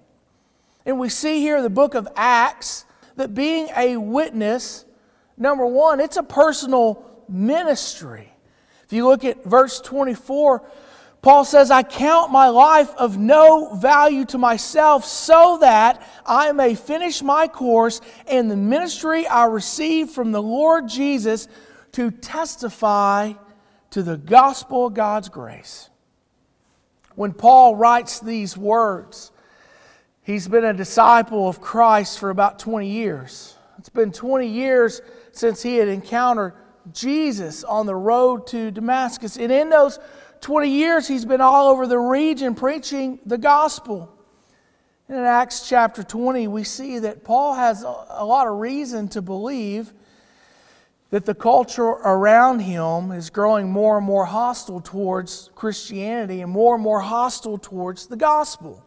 And 0.86 1.00
we 1.00 1.10
see 1.10 1.40
here 1.40 1.58
in 1.58 1.64
the 1.64 1.70
book 1.70 1.94
of 1.94 2.08
Acts 2.16 2.86
that 3.16 3.34
being 3.34 3.70
a 3.76 3.98
witness, 3.98 4.86
number 5.38 5.66
one, 5.66 6.00
it's 6.00 6.18
a 6.18 6.24
personal 6.24 7.06
ministry. 7.28 8.32
If 8.86 8.94
you 8.94 9.08
look 9.08 9.24
at 9.24 9.44
verse 9.44 9.80
24, 9.80 10.64
Paul 11.22 11.46
says, 11.46 11.70
I 11.70 11.84
count 11.84 12.32
my 12.32 12.50
life 12.50 12.94
of 12.96 13.18
no 13.18 13.76
value 13.76 14.26
to 14.26 14.38
myself 14.40 15.06
so 15.06 15.60
that 15.62 16.02
I 16.26 16.52
may 16.52 16.74
finish 16.74 17.22
my 17.22 17.48
course 17.48 18.02
and 18.26 18.50
the 18.50 18.58
ministry 18.58 19.28
I 19.28 19.46
received 19.46 20.12
from 20.12 20.32
the 20.32 20.42
Lord 20.42 20.88
Jesus 20.88 21.48
to 21.92 22.10
testify 22.10 23.34
to 23.92 24.02
the 24.02 24.18
gospel 24.18 24.88
of 24.88 24.96
God's 24.96 25.30
grace. 25.30 25.90
When 27.16 27.34
Paul 27.34 27.76
writes 27.76 28.20
these 28.20 28.58
words, 28.58 29.31
He's 30.24 30.48
been 30.48 30.66
a 30.66 30.74
disciple 30.74 31.50
of 31.50 31.62
Christ 31.62 32.20
for 32.20 32.30
about 32.30 32.60
20 32.60 32.88
years. 32.88 33.56
It's 33.80 33.90
been 33.90 34.12
20 34.12 34.48
years 34.48 35.02
since 35.32 35.64
he 35.64 35.78
had 35.78 35.88
encountered 35.88 36.54
Jesus 36.94 37.64
on 37.64 37.88
the 37.88 37.96
road 37.96 38.46
to 38.48 38.70
Damascus. 38.70 39.38
And 39.38 39.52
in 39.52 39.70
those 39.70 39.98
20 40.42 40.70
years, 40.70 41.08
he's 41.08 41.26
been 41.26 41.42
all 41.42 41.72
over 41.72 41.88
the 41.88 41.98
region 41.98 42.54
preaching 42.54 43.20
the 43.26 43.40
gospel. 43.40 44.16
And 45.08 45.18
in 45.18 45.24
Acts 45.24 45.68
chapter 45.68 46.04
20, 46.04 46.48
we 46.48 46.64
see 46.64 47.00
that 47.00 47.24
Paul 47.24 47.56
has 47.56 47.82
a 47.82 48.24
lot 48.24 48.46
of 48.46 48.60
reason 48.60 49.08
to 49.10 49.24
believe 49.24 49.92
that 51.10 51.26
the 51.26 51.36
culture 51.36 51.84
around 51.84 52.60
him 52.60 53.12
is 53.12 53.32
growing 53.32 53.72
more 53.72 53.98
and 53.98 54.06
more 54.06 54.26
hostile 54.26 54.82
towards 54.82 55.50
Christianity 55.56 56.42
and 56.42 56.52
more 56.52 56.76
and 56.76 56.84
more 56.84 57.02
hostile 57.02 57.58
towards 57.58 58.06
the 58.06 58.16
gospel. 58.16 58.84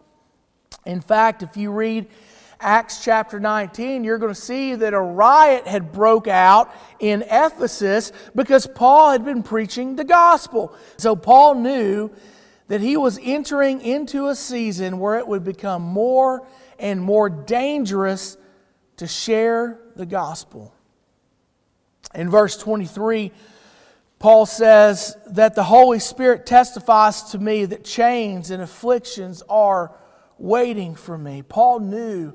In 0.86 1.00
fact, 1.00 1.42
if 1.42 1.56
you 1.56 1.70
read 1.70 2.06
Acts 2.60 3.04
chapter 3.04 3.40
19, 3.40 4.04
you're 4.04 4.18
going 4.18 4.34
to 4.34 4.40
see 4.40 4.74
that 4.74 4.94
a 4.94 5.00
riot 5.00 5.66
had 5.66 5.92
broke 5.92 6.28
out 6.28 6.74
in 6.98 7.22
Ephesus 7.22 8.12
because 8.34 8.66
Paul 8.66 9.10
had 9.10 9.24
been 9.24 9.42
preaching 9.42 9.96
the 9.96 10.04
gospel. 10.04 10.74
So 10.96 11.16
Paul 11.16 11.56
knew 11.56 12.10
that 12.68 12.80
he 12.80 12.96
was 12.96 13.18
entering 13.22 13.80
into 13.80 14.28
a 14.28 14.34
season 14.34 14.98
where 14.98 15.18
it 15.18 15.28
would 15.28 15.44
become 15.44 15.82
more 15.82 16.46
and 16.78 17.00
more 17.00 17.28
dangerous 17.28 18.36
to 18.96 19.06
share 19.06 19.80
the 19.96 20.06
gospel. 20.06 20.72
In 22.14 22.30
verse 22.30 22.56
23, 22.56 23.32
Paul 24.18 24.46
says 24.46 25.16
that 25.26 25.54
the 25.54 25.64
Holy 25.64 25.98
Spirit 25.98 26.46
testifies 26.46 27.24
to 27.32 27.38
me 27.38 27.66
that 27.66 27.84
chains 27.84 28.50
and 28.50 28.62
afflictions 28.62 29.42
are 29.48 29.92
waiting 30.38 30.94
for 30.94 31.16
me. 31.16 31.42
Paul 31.42 31.80
knew 31.80 32.34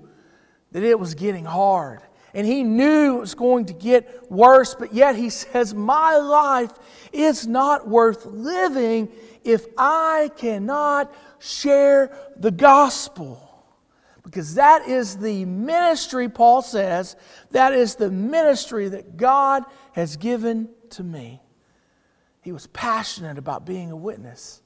that 0.71 0.83
it 0.83 0.99
was 0.99 1.15
getting 1.15 1.45
hard. 1.45 2.01
And 2.33 2.45
he 2.45 2.63
knew 2.63 3.17
it 3.17 3.21
was 3.21 3.35
going 3.35 3.65
to 3.65 3.73
get 3.73 4.31
worse, 4.31 4.75
but 4.75 4.93
yet 4.93 5.15
he 5.15 5.29
says, 5.29 5.73
My 5.73 6.17
life 6.17 6.71
is 7.11 7.47
not 7.47 7.87
worth 7.87 8.25
living 8.25 9.09
if 9.43 9.65
I 9.77 10.29
cannot 10.37 11.13
share 11.39 12.15
the 12.37 12.51
gospel. 12.51 13.45
Because 14.23 14.55
that 14.55 14.87
is 14.87 15.17
the 15.17 15.45
ministry, 15.45 16.29
Paul 16.29 16.61
says, 16.61 17.15
that 17.49 17.73
is 17.73 17.95
the 17.95 18.11
ministry 18.11 18.87
that 18.89 19.17
God 19.17 19.63
has 19.93 20.17
given 20.17 20.69
to 20.91 21.03
me. 21.03 21.41
He 22.41 22.51
was 22.51 22.67
passionate 22.67 23.39
about 23.39 23.65
being 23.65 23.89
a 23.89 23.95
witness. 23.95 24.61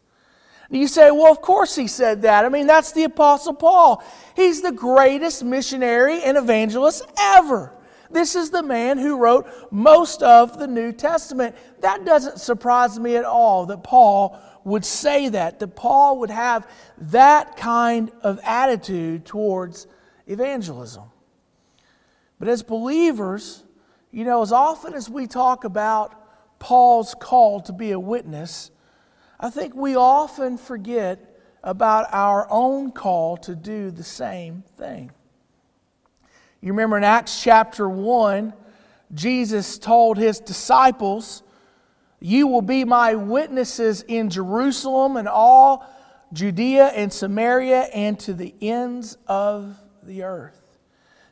You 0.69 0.87
say, 0.87 1.11
well, 1.11 1.31
of 1.31 1.41
course 1.41 1.75
he 1.75 1.87
said 1.87 2.21
that. 2.23 2.45
I 2.45 2.49
mean, 2.49 2.67
that's 2.67 2.91
the 2.93 3.03
Apostle 3.03 3.53
Paul. 3.53 4.03
He's 4.35 4.61
the 4.61 4.71
greatest 4.71 5.43
missionary 5.43 6.23
and 6.23 6.37
evangelist 6.37 7.05
ever. 7.19 7.73
This 8.09 8.35
is 8.35 8.51
the 8.51 8.63
man 8.63 8.97
who 8.97 9.17
wrote 9.17 9.47
most 9.71 10.21
of 10.21 10.59
the 10.59 10.67
New 10.67 10.91
Testament. 10.91 11.55
That 11.81 12.05
doesn't 12.05 12.39
surprise 12.39 12.99
me 12.99 13.15
at 13.15 13.25
all 13.25 13.65
that 13.67 13.83
Paul 13.83 14.39
would 14.63 14.85
say 14.85 15.29
that, 15.29 15.59
that 15.59 15.75
Paul 15.75 16.19
would 16.19 16.29
have 16.29 16.69
that 16.97 17.57
kind 17.57 18.11
of 18.21 18.39
attitude 18.43 19.25
towards 19.25 19.87
evangelism. 20.27 21.03
But 22.39 22.47
as 22.47 22.63
believers, 22.63 23.63
you 24.11 24.25
know, 24.25 24.41
as 24.41 24.51
often 24.51 24.93
as 24.93 25.09
we 25.09 25.27
talk 25.27 25.63
about 25.63 26.59
Paul's 26.59 27.15
call 27.19 27.61
to 27.61 27.73
be 27.73 27.91
a 27.91 27.99
witness, 27.99 28.71
I 29.43 29.49
think 29.49 29.75
we 29.75 29.97
often 29.97 30.57
forget 30.57 31.19
about 31.65 32.07
our 32.13 32.47
own 32.49 32.93
call 32.93 33.35
to 33.39 33.53
do 33.57 33.91
the 33.91 34.03
same 34.03 34.63
thing. 34.77 35.11
You 36.61 36.71
remember 36.71 36.95
in 36.95 37.03
Acts 37.03 37.43
chapter 37.43 37.89
1, 37.89 38.53
Jesus 39.13 39.77
told 39.77 40.17
his 40.17 40.39
disciples, 40.39 41.43
You 42.21 42.47
will 42.47 42.61
be 42.61 42.85
my 42.85 43.15
witnesses 43.15 44.05
in 44.07 44.29
Jerusalem 44.29 45.17
and 45.17 45.27
all 45.27 45.85
Judea 46.31 46.85
and 46.95 47.11
Samaria 47.11 47.81
and 47.93 48.17
to 48.21 48.33
the 48.33 48.55
ends 48.61 49.17
of 49.27 49.75
the 50.03 50.23
earth. 50.23 50.61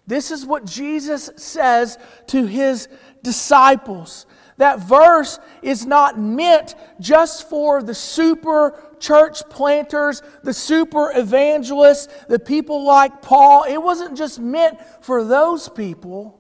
This 0.05 0.31
is 0.31 0.45
what 0.45 0.65
Jesus 0.65 1.29
says 1.37 1.97
to 2.27 2.45
his 2.45 2.89
disciples. 3.23 4.25
That 4.58 4.79
verse 4.79 5.39
is 5.62 5.86
not 5.86 6.20
meant 6.20 6.75
just 7.00 7.50
for 7.50 7.81
the 7.81 7.96
super 7.96 8.77
church 9.00 9.41
planters, 9.50 10.22
the 10.43 10.53
super 10.53 11.12
evangelists, 11.15 12.08
the 12.27 12.39
people 12.39 12.86
like 12.86 13.22
Paul. 13.22 13.65
It 13.67 13.77
wasn't 13.77 14.17
just 14.17 14.39
meant 14.39 14.79
for 15.01 15.24
those 15.24 15.67
people, 15.70 16.39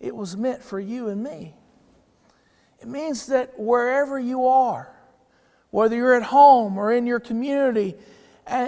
it 0.00 0.14
was 0.14 0.36
meant 0.36 0.62
for 0.62 0.78
you 0.78 1.08
and 1.08 1.22
me. 1.22 1.54
It 2.80 2.88
means 2.88 3.26
that 3.26 3.58
wherever 3.58 4.18
you 4.18 4.46
are, 4.46 4.92
whether 5.70 5.96
you're 5.96 6.14
at 6.14 6.22
home 6.22 6.78
or 6.78 6.92
in 6.92 7.06
your 7.06 7.20
community, 7.20 7.96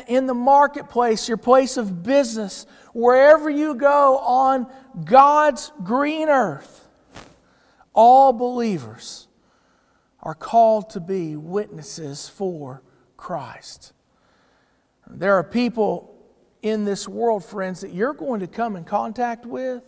in 0.09 0.27
the 0.27 0.35
marketplace, 0.35 1.29
your 1.29 1.37
place 1.37 1.77
of 1.77 2.03
business, 2.03 2.67
wherever 2.93 3.49
you 3.49 3.75
go 3.75 4.19
on 4.19 4.67
God's 5.05 5.71
green 5.85 6.29
earth, 6.29 6.88
all 7.99 8.33
believers 8.33 9.27
are 10.23 10.35
called 10.35 10.91
to 10.91 11.01
be 11.01 11.35
witnesses 11.35 12.29
for 12.29 12.81
Christ. 13.17 13.93
There 15.09 15.35
are 15.35 15.43
people 15.43 16.15
in 16.63 16.85
this 16.85 17.09
world, 17.09 17.45
friends, 17.45 17.81
that 17.81 17.93
you're 17.93 18.13
going 18.15 18.39
to 18.39 18.47
come 18.47 18.77
in 18.77 18.85
contact 18.85 19.45
with 19.47 19.83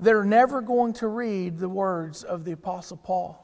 that 0.00 0.14
are 0.14 0.24
never 0.24 0.62
going 0.62 0.94
to 0.94 1.08
read 1.08 1.58
the 1.58 1.68
words 1.68 2.24
of 2.24 2.46
the 2.46 2.52
Apostle 2.52 2.96
Paul. 2.96 3.38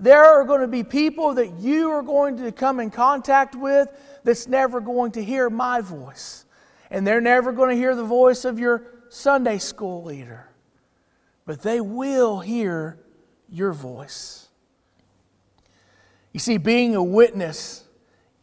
There 0.00 0.24
are 0.24 0.44
going 0.44 0.62
to 0.62 0.68
be 0.68 0.82
people 0.82 1.34
that 1.34 1.60
you 1.60 1.90
are 1.90 2.02
going 2.02 2.38
to 2.38 2.50
come 2.50 2.80
in 2.80 2.90
contact 2.90 3.54
with 3.54 3.88
that's 4.24 4.48
never 4.48 4.80
going 4.80 5.12
to 5.12 5.22
hear 5.22 5.48
my 5.48 5.80
voice. 5.80 6.44
And 6.90 7.06
they're 7.06 7.20
never 7.20 7.52
going 7.52 7.70
to 7.70 7.76
hear 7.76 7.94
the 7.94 8.02
voice 8.02 8.44
of 8.44 8.58
your 8.58 8.82
Sunday 9.10 9.58
school 9.58 10.02
leader. 10.02 10.49
But 11.46 11.62
they 11.62 11.80
will 11.80 12.40
hear 12.40 12.98
your 13.48 13.72
voice. 13.72 14.48
You 16.32 16.40
see, 16.40 16.58
being 16.58 16.94
a 16.94 17.02
witness 17.02 17.84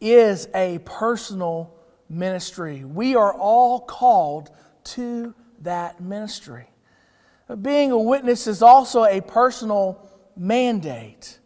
is 0.00 0.48
a 0.54 0.78
personal 0.84 1.74
ministry. 2.08 2.84
We 2.84 3.16
are 3.16 3.32
all 3.32 3.80
called 3.80 4.50
to 4.84 5.34
that 5.60 6.00
ministry. 6.00 6.68
Being 7.62 7.92
a 7.92 7.98
witness 7.98 8.46
is 8.46 8.62
also 8.62 9.04
a 9.04 9.20
personal 9.20 10.06
mandate. 10.36 11.38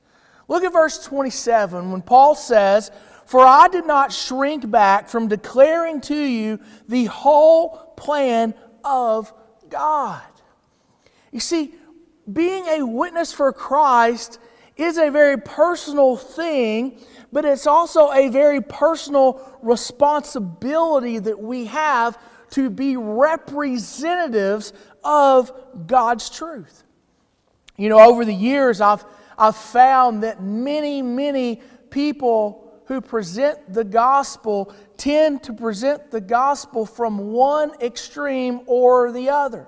Look 0.48 0.64
at 0.64 0.72
verse 0.72 1.04
27 1.04 1.92
when 1.92 2.02
Paul 2.02 2.34
says, 2.34 2.90
For 3.24 3.40
I 3.40 3.68
did 3.68 3.86
not 3.86 4.12
shrink 4.12 4.68
back 4.68 5.08
from 5.08 5.28
declaring 5.28 6.00
to 6.02 6.16
you 6.16 6.58
the 6.88 7.04
whole 7.06 7.94
plan 7.96 8.54
of 8.84 9.32
God. 9.68 10.22
You 11.32 11.40
see, 11.40 11.74
being 12.32 12.66
a 12.66 12.86
witness 12.86 13.32
for 13.32 13.52
Christ 13.52 14.38
is 14.76 14.96
a 14.98 15.10
very 15.10 15.38
personal 15.38 16.16
thing, 16.16 16.98
but 17.32 17.44
it's 17.44 17.66
also 17.66 18.12
a 18.12 18.28
very 18.28 18.60
personal 18.60 19.58
responsibility 19.62 21.18
that 21.18 21.40
we 21.40 21.64
have 21.66 22.18
to 22.50 22.70
be 22.70 22.96
representatives 22.96 24.72
of 25.02 25.52
God's 25.86 26.30
truth. 26.30 26.84
You 27.76 27.88
know, 27.88 27.98
over 27.98 28.24
the 28.24 28.34
years, 28.34 28.80
I've 28.80 29.04
I've 29.38 29.56
found 29.56 30.22
that 30.22 30.42
many, 30.42 31.02
many 31.02 31.62
people 31.90 32.80
who 32.86 33.00
present 33.00 33.72
the 33.72 33.84
gospel 33.84 34.72
tend 34.96 35.42
to 35.44 35.52
present 35.52 36.10
the 36.10 36.20
gospel 36.20 36.84
from 36.86 37.32
one 37.32 37.72
extreme 37.80 38.60
or 38.66 39.10
the 39.12 39.30
other. 39.30 39.66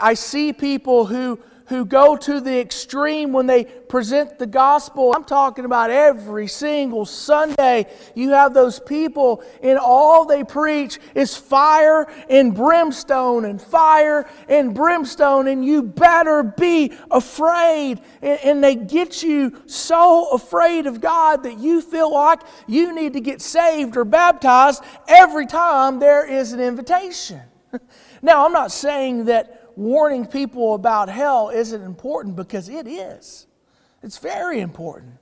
I 0.00 0.14
see 0.14 0.52
people 0.52 1.06
who 1.06 1.38
who 1.66 1.84
go 1.84 2.16
to 2.16 2.40
the 2.40 2.60
extreme 2.60 3.32
when 3.32 3.46
they 3.46 3.64
present 3.64 4.38
the 4.38 4.46
gospel. 4.46 5.12
I'm 5.14 5.24
talking 5.24 5.64
about 5.64 5.90
every 5.90 6.46
single 6.46 7.04
Sunday. 7.04 7.86
You 8.14 8.30
have 8.30 8.54
those 8.54 8.78
people, 8.78 9.42
and 9.62 9.78
all 9.78 10.24
they 10.24 10.44
preach 10.44 10.98
is 11.14 11.36
fire 11.36 12.06
and 12.30 12.54
brimstone 12.54 13.44
and 13.44 13.60
fire 13.60 14.28
and 14.48 14.74
brimstone, 14.74 15.48
and 15.48 15.64
you 15.64 15.82
better 15.82 16.42
be 16.42 16.92
afraid. 17.10 18.00
And 18.22 18.62
they 18.62 18.76
get 18.76 19.22
you 19.22 19.62
so 19.66 20.28
afraid 20.30 20.86
of 20.86 21.00
God 21.00 21.42
that 21.42 21.58
you 21.58 21.80
feel 21.80 22.12
like 22.12 22.40
you 22.68 22.94
need 22.94 23.14
to 23.14 23.20
get 23.20 23.40
saved 23.40 23.96
or 23.96 24.04
baptized 24.04 24.84
every 25.08 25.46
time 25.46 25.98
there 25.98 26.24
is 26.24 26.52
an 26.52 26.60
invitation. 26.60 27.40
Now, 28.22 28.46
I'm 28.46 28.52
not 28.52 28.72
saying 28.72 29.26
that 29.26 29.65
warning 29.76 30.26
people 30.26 30.74
about 30.74 31.08
hell 31.08 31.50
isn't 31.50 31.82
important 31.82 32.34
because 32.34 32.68
it 32.68 32.86
is. 32.86 33.46
It's 34.02 34.18
very 34.18 34.60
important. 34.60 35.14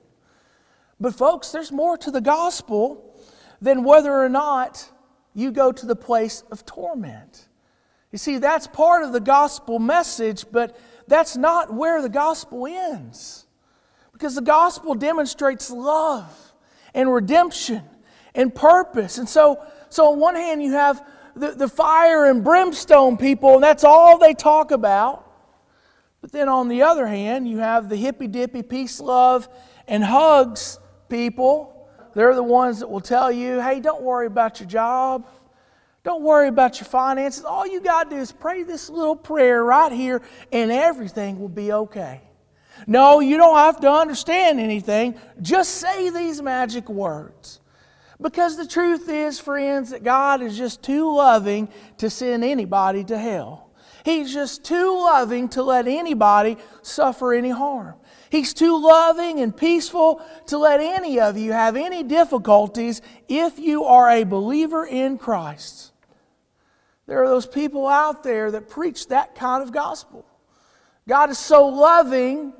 But, 0.99 1.13
folks, 1.13 1.51
there's 1.51 1.71
more 1.71 1.97
to 1.97 2.11
the 2.11 2.21
gospel 2.21 3.19
than 3.61 3.83
whether 3.83 4.13
or 4.13 4.29
not 4.29 4.89
you 5.33 5.51
go 5.51 5.71
to 5.71 5.85
the 5.85 5.95
place 5.95 6.43
of 6.51 6.65
torment. 6.65 7.47
You 8.11 8.17
see, 8.17 8.37
that's 8.37 8.67
part 8.67 9.03
of 9.03 9.11
the 9.11 9.19
gospel 9.19 9.77
message, 9.79 10.45
but 10.51 10.77
that's 11.07 11.35
not 11.35 11.73
where 11.73 12.01
the 12.01 12.09
gospel 12.09 12.65
ends. 12.65 13.45
Because 14.13 14.35
the 14.35 14.41
gospel 14.41 14.95
demonstrates 14.95 15.69
love 15.69 16.53
and 16.93 17.13
redemption 17.13 17.83
and 18.33 18.55
purpose. 18.55 19.17
And 19.17 19.27
so, 19.27 19.61
so 19.89 20.13
on 20.13 20.19
one 20.19 20.35
hand, 20.35 20.63
you 20.63 20.71
have 20.71 21.05
the, 21.35 21.51
the 21.51 21.67
fire 21.67 22.25
and 22.25 22.43
brimstone 22.43 23.17
people, 23.17 23.55
and 23.55 23.63
that's 23.63 23.83
all 23.83 24.17
they 24.17 24.33
talk 24.33 24.71
about. 24.71 25.23
But 26.21 26.31
then 26.31 26.49
on 26.49 26.69
the 26.69 26.81
other 26.81 27.05
hand, 27.05 27.47
you 27.47 27.59
have 27.59 27.89
the 27.89 27.95
hippy 27.95 28.27
dippy, 28.27 28.63
peace, 28.63 28.99
love, 28.99 29.47
and 29.87 30.03
hugs 30.03 30.79
people. 31.09 31.87
They're 32.15 32.33
the 32.33 32.43
ones 32.43 32.79
that 32.79 32.89
will 32.89 33.01
tell 33.01 33.31
you, 33.31 33.59
hey, 33.59 33.79
don't 33.79 34.01
worry 34.01 34.27
about 34.27 34.59
your 34.59 34.69
job. 34.69 35.27
Don't 36.03 36.21
worry 36.21 36.47
about 36.47 36.79
your 36.79 36.85
finances. 36.85 37.43
All 37.43 37.67
you 37.67 37.81
got 37.81 38.09
to 38.09 38.15
do 38.15 38.21
is 38.21 38.31
pray 38.31 38.63
this 38.63 38.89
little 38.89 39.15
prayer 39.15 39.63
right 39.63 39.91
here, 39.91 40.21
and 40.51 40.71
everything 40.71 41.39
will 41.39 41.49
be 41.49 41.71
okay. 41.71 42.21
No, 42.87 43.19
you 43.19 43.37
don't 43.37 43.57
have 43.57 43.79
to 43.81 43.91
understand 43.91 44.59
anything. 44.59 45.15
Just 45.41 45.75
say 45.75 46.09
these 46.09 46.41
magic 46.41 46.89
words. 46.89 47.59
Because 48.21 48.55
the 48.55 48.67
truth 48.67 49.09
is, 49.09 49.39
friends, 49.39 49.89
that 49.89 50.03
God 50.03 50.41
is 50.41 50.57
just 50.57 50.81
too 50.81 51.13
loving 51.13 51.69
to 51.97 52.09
send 52.09 52.43
anybody 52.43 53.03
to 53.05 53.17
hell. 53.17 53.69
He's 54.05 54.31
just 54.31 54.63
too 54.63 54.93
loving 54.93 55.49
to 55.49 55.63
let 55.63 55.87
anybody 55.87 56.57
suffer 56.81 57.33
any 57.33 57.49
harm. 57.49 57.95
He's 58.29 58.53
too 58.53 58.81
loving 58.81 59.39
and 59.39 59.55
peaceful 59.55 60.21
to 60.47 60.57
let 60.57 60.79
any 60.79 61.19
of 61.19 61.37
you 61.37 61.51
have 61.51 61.75
any 61.75 62.03
difficulties 62.03 63.01
if 63.27 63.57
you 63.59 63.83
are 63.85 64.09
a 64.09 64.23
believer 64.23 64.85
in 64.85 65.17
Christ. 65.17 65.91
There 67.07 67.21
are 67.23 67.27
those 67.27 67.47
people 67.47 67.87
out 67.87 68.23
there 68.23 68.51
that 68.51 68.69
preach 68.69 69.07
that 69.07 69.35
kind 69.35 69.61
of 69.61 69.71
gospel. 69.71 70.25
God 71.07 71.29
is 71.29 71.37
so 71.37 71.67
loving 71.67 72.53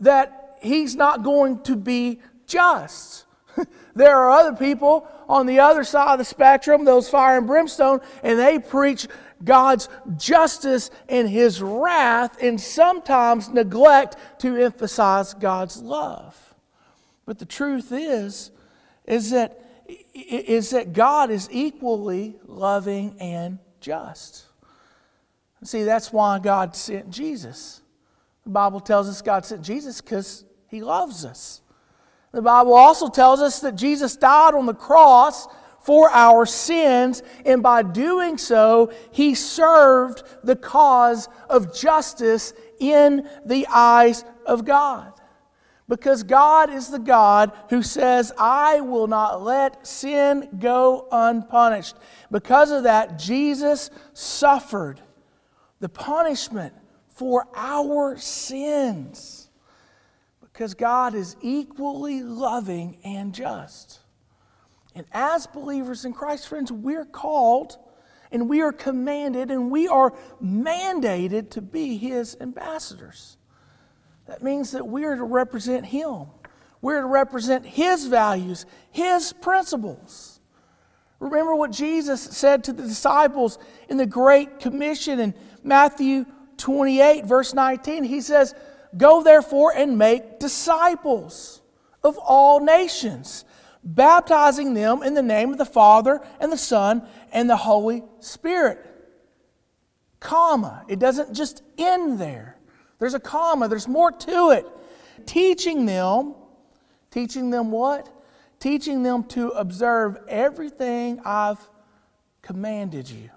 that 0.00 0.58
He's 0.62 0.96
not 0.96 1.22
going 1.22 1.62
to 1.62 1.76
be 1.76 2.20
just. 2.46 3.24
there 3.94 4.16
are 4.16 4.30
other 4.30 4.56
people 4.56 5.06
on 5.28 5.46
the 5.46 5.60
other 5.60 5.84
side 5.84 6.12
of 6.12 6.18
the 6.18 6.24
spectrum, 6.24 6.84
those 6.84 7.08
fire 7.08 7.38
and 7.38 7.46
brimstone, 7.46 8.00
and 8.22 8.38
they 8.38 8.58
preach 8.58 9.06
God's 9.44 9.88
justice 10.16 10.90
and 11.08 11.28
His 11.28 11.62
wrath 11.62 12.42
and 12.42 12.60
sometimes 12.60 13.48
neglect 13.48 14.16
to 14.40 14.56
emphasize 14.56 15.34
God's 15.34 15.80
love. 15.80 16.54
But 17.26 17.38
the 17.38 17.46
truth 17.46 17.92
is, 17.92 18.50
is 19.06 19.30
that, 19.30 19.64
is 20.14 20.70
that 20.70 20.92
God 20.92 21.30
is 21.30 21.48
equally 21.50 22.36
loving 22.46 23.16
and 23.20 23.58
just. 23.80 24.46
See, 25.62 25.84
that's 25.84 26.12
why 26.12 26.38
God 26.38 26.74
sent 26.74 27.10
Jesus. 27.10 27.82
The 28.44 28.50
Bible 28.50 28.80
tells 28.80 29.08
us 29.08 29.20
God 29.22 29.44
sent 29.44 29.62
Jesus 29.62 30.00
because 30.00 30.44
He 30.68 30.82
loves 30.82 31.24
us. 31.24 31.60
The 32.32 32.42
Bible 32.42 32.74
also 32.74 33.08
tells 33.08 33.40
us 33.40 33.60
that 33.60 33.74
Jesus 33.74 34.16
died 34.16 34.54
on 34.54 34.66
the 34.66 34.74
cross 34.74 35.48
for 35.80 36.10
our 36.10 36.46
sins, 36.46 37.22
and 37.44 37.62
by 37.62 37.82
doing 37.82 38.38
so, 38.38 38.92
he 39.10 39.34
served 39.34 40.22
the 40.44 40.54
cause 40.56 41.28
of 41.48 41.74
justice 41.74 42.52
in 42.78 43.28
the 43.44 43.66
eyes 43.68 44.24
of 44.46 44.64
God. 44.64 45.12
Because 45.88 46.22
God 46.22 46.70
is 46.70 46.88
the 46.88 47.00
God 47.00 47.50
who 47.70 47.82
says, 47.82 48.30
I 48.38 48.80
will 48.80 49.08
not 49.08 49.42
let 49.42 49.84
sin 49.84 50.48
go 50.60 51.08
unpunished. 51.10 51.96
Because 52.30 52.70
of 52.70 52.84
that, 52.84 53.18
Jesus 53.18 53.90
suffered 54.12 55.00
the 55.80 55.88
punishment 55.88 56.74
for 57.08 57.48
our 57.56 58.16
sins 58.18 59.49
because 60.60 60.74
God 60.74 61.14
is 61.14 61.36
equally 61.40 62.22
loving 62.22 62.98
and 63.02 63.34
just. 63.34 64.00
And 64.94 65.06
as 65.10 65.46
believers 65.46 66.04
in 66.04 66.12
Christ, 66.12 66.48
friends, 66.48 66.70
we're 66.70 67.06
called 67.06 67.78
and 68.30 68.46
we 68.46 68.60
are 68.60 68.70
commanded 68.70 69.50
and 69.50 69.70
we 69.70 69.88
are 69.88 70.12
mandated 70.44 71.48
to 71.52 71.62
be 71.62 71.96
His 71.96 72.36
ambassadors. 72.42 73.38
That 74.26 74.42
means 74.42 74.72
that 74.72 74.86
we 74.86 75.06
are 75.06 75.16
to 75.16 75.24
represent 75.24 75.86
Him, 75.86 76.26
we're 76.82 77.00
to 77.00 77.06
represent 77.06 77.64
His 77.64 78.06
values, 78.06 78.66
His 78.90 79.32
principles. 79.32 80.40
Remember 81.20 81.54
what 81.54 81.70
Jesus 81.70 82.20
said 82.20 82.64
to 82.64 82.74
the 82.74 82.82
disciples 82.82 83.58
in 83.88 83.96
the 83.96 84.04
Great 84.04 84.60
Commission 84.60 85.20
in 85.20 85.32
Matthew 85.64 86.26
28, 86.58 87.24
verse 87.24 87.54
19. 87.54 88.04
He 88.04 88.20
says, 88.20 88.54
Go 88.96 89.22
therefore 89.22 89.72
and 89.74 89.96
make 89.98 90.38
disciples 90.38 91.60
of 92.02 92.18
all 92.18 92.60
nations, 92.60 93.44
baptizing 93.84 94.74
them 94.74 95.02
in 95.02 95.14
the 95.14 95.22
name 95.22 95.52
of 95.52 95.58
the 95.58 95.64
Father 95.64 96.20
and 96.40 96.50
the 96.50 96.58
Son 96.58 97.06
and 97.32 97.48
the 97.48 97.56
Holy 97.56 98.02
Spirit. 98.20 98.84
Comma. 100.18 100.84
It 100.88 100.98
doesn't 100.98 101.34
just 101.34 101.62
end 101.78 102.18
there. 102.18 102.56
There's 102.98 103.14
a 103.14 103.20
comma, 103.20 103.68
there's 103.68 103.88
more 103.88 104.12
to 104.12 104.50
it. 104.50 104.66
Teaching 105.26 105.86
them, 105.86 106.34
teaching 107.10 107.50
them 107.50 107.70
what? 107.70 108.08
Teaching 108.58 109.02
them 109.02 109.24
to 109.24 109.48
observe 109.50 110.18
everything 110.28 111.20
I've 111.24 111.58
commanded 112.42 113.08
you. 113.08 113.30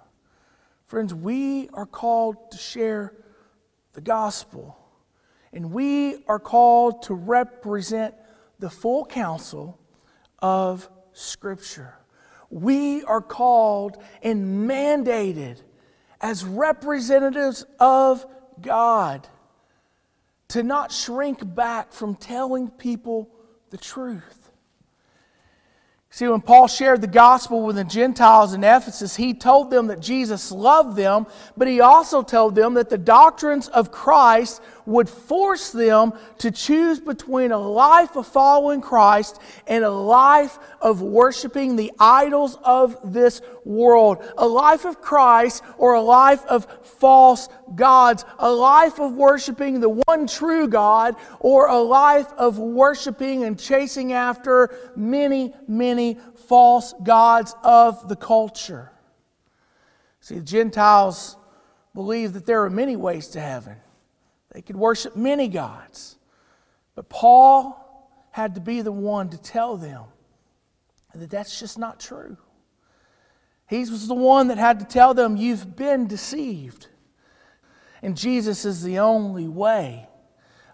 Friends, 0.86 1.14
we 1.14 1.70
are 1.74 1.86
called 1.86 2.52
to 2.52 2.58
share 2.58 3.14
the 3.94 4.02
gospel, 4.02 4.78
and 5.54 5.72
we 5.72 6.24
are 6.28 6.40
called 6.40 7.04
to 7.04 7.14
represent 7.14 8.16
the 8.60 8.70
full 8.70 9.06
counsel 9.06 9.80
of 10.40 10.90
Scripture. 11.14 11.96
We 12.50 13.04
are 13.04 13.22
called 13.22 13.98
and 14.22 14.70
mandated 14.70 15.62
as 16.22 16.44
representatives 16.44 17.66
of 17.80 18.26
God 18.62 19.28
to 20.50 20.64
not 20.64 20.92
shrink 20.92 21.56
back 21.56 21.94
from 21.94 22.16
telling 22.16 22.70
people 22.70 23.30
the 23.70 23.78
truth. 23.78 24.44
See, 26.14 26.28
when 26.28 26.42
Paul 26.42 26.68
shared 26.68 27.02
the 27.02 27.08
gospel 27.08 27.64
with 27.64 27.76
the 27.76 27.84
Gentiles 27.84 28.54
in 28.54 28.64
Ephesus, 28.64 29.16
he 29.16 29.34
told 29.34 29.72
them 29.72 29.88
that 29.88 30.00
Jesus 30.00 30.52
loved 30.52 30.96
them, 30.96 31.26
but 31.58 31.68
he 31.68 31.82
also 31.82 32.22
told 32.22 32.54
them 32.54 32.76
that 32.76 32.92
the 32.92 33.00
doctrines 33.00 33.68
of 33.70 33.92
Christ 33.92 34.62
would 34.86 35.10
force 35.10 35.72
them 35.72 36.14
to 36.40 36.52
choose 36.52 37.00
between 37.00 37.52
a 37.52 37.58
life 37.58 38.16
of 38.16 38.28
following 38.28 38.82
Christ 38.82 39.40
and 39.68 39.84
a 39.84 39.90
life 39.90 40.58
of 40.82 41.02
worshiping 41.02 41.76
the 41.76 41.92
idols 42.00 42.58
of 42.64 43.14
this 43.14 43.42
world. 43.66 44.24
A 44.38 44.48
life 44.48 44.86
of 44.86 45.02
Christ 45.02 45.64
or 45.78 45.94
a 45.94 46.02
life 46.02 46.46
of 46.46 46.68
false 46.84 47.50
gods. 47.76 48.26
A 48.40 48.52
life 48.52 49.00
of 49.00 49.14
worshiping 49.14 49.80
the 49.80 49.90
one 49.90 50.28
true 50.28 50.68
God 50.68 51.16
or 51.40 51.68
a 51.68 51.80
life 51.80 52.32
of 52.38 52.60
worshiping 52.60 53.44
and 53.44 53.60
chasing 53.60 54.14
after 54.14 54.76
many, 54.96 55.54
many 55.68 56.18
false 56.48 56.94
gods 57.04 57.56
of 57.64 58.10
the 58.10 58.16
culture. 58.16 58.92
See, 60.20 60.36
the 60.36 60.42
Gentiles 60.42 61.36
believe 61.94 62.34
that 62.34 62.46
there 62.46 62.64
are 62.64 62.70
many 62.70 62.96
ways 62.96 63.28
to 63.30 63.42
heaven. 63.42 63.76
They 64.54 64.62
could 64.62 64.76
worship 64.76 65.16
many 65.16 65.48
gods. 65.48 66.18
But 66.96 67.10
Paul 67.10 68.10
had 68.32 68.56
to 68.56 68.62
be 68.62 68.82
the 68.82 68.92
one 68.92 69.30
to 69.30 69.38
tell 69.38 69.78
them 69.78 70.04
that 71.14 71.30
that's 71.30 71.60
just 71.60 71.78
not 71.78 72.00
true. 72.00 72.38
He 73.68 73.80
was 73.80 74.08
the 74.08 74.16
one 74.16 74.48
that 74.48 74.58
had 74.58 74.80
to 74.80 74.86
tell 74.86 75.14
them, 75.14 75.36
You've 75.36 75.76
been 75.76 76.08
deceived. 76.08 76.88
And 78.02 78.18
Jesus 78.18 78.66
is 78.66 78.84
the 78.84 79.00
only 79.00 79.48
way 79.48 80.10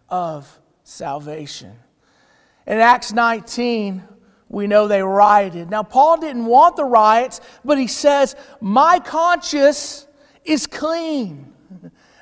of 0.09 0.59
salvation. 0.83 1.73
In 2.65 2.79
Acts 2.79 3.13
19, 3.13 4.03
we 4.49 4.65
know 4.65 4.87
they 4.87 5.03
rioted. 5.03 5.69
Now, 5.69 5.83
Paul 5.83 6.17
didn't 6.17 6.45
want 6.45 6.75
the 6.75 6.83
riots, 6.83 7.39
but 7.63 7.77
he 7.77 7.87
says, 7.87 8.35
My 8.59 8.99
conscience 8.99 10.07
is 10.43 10.65
clean. 10.65 11.53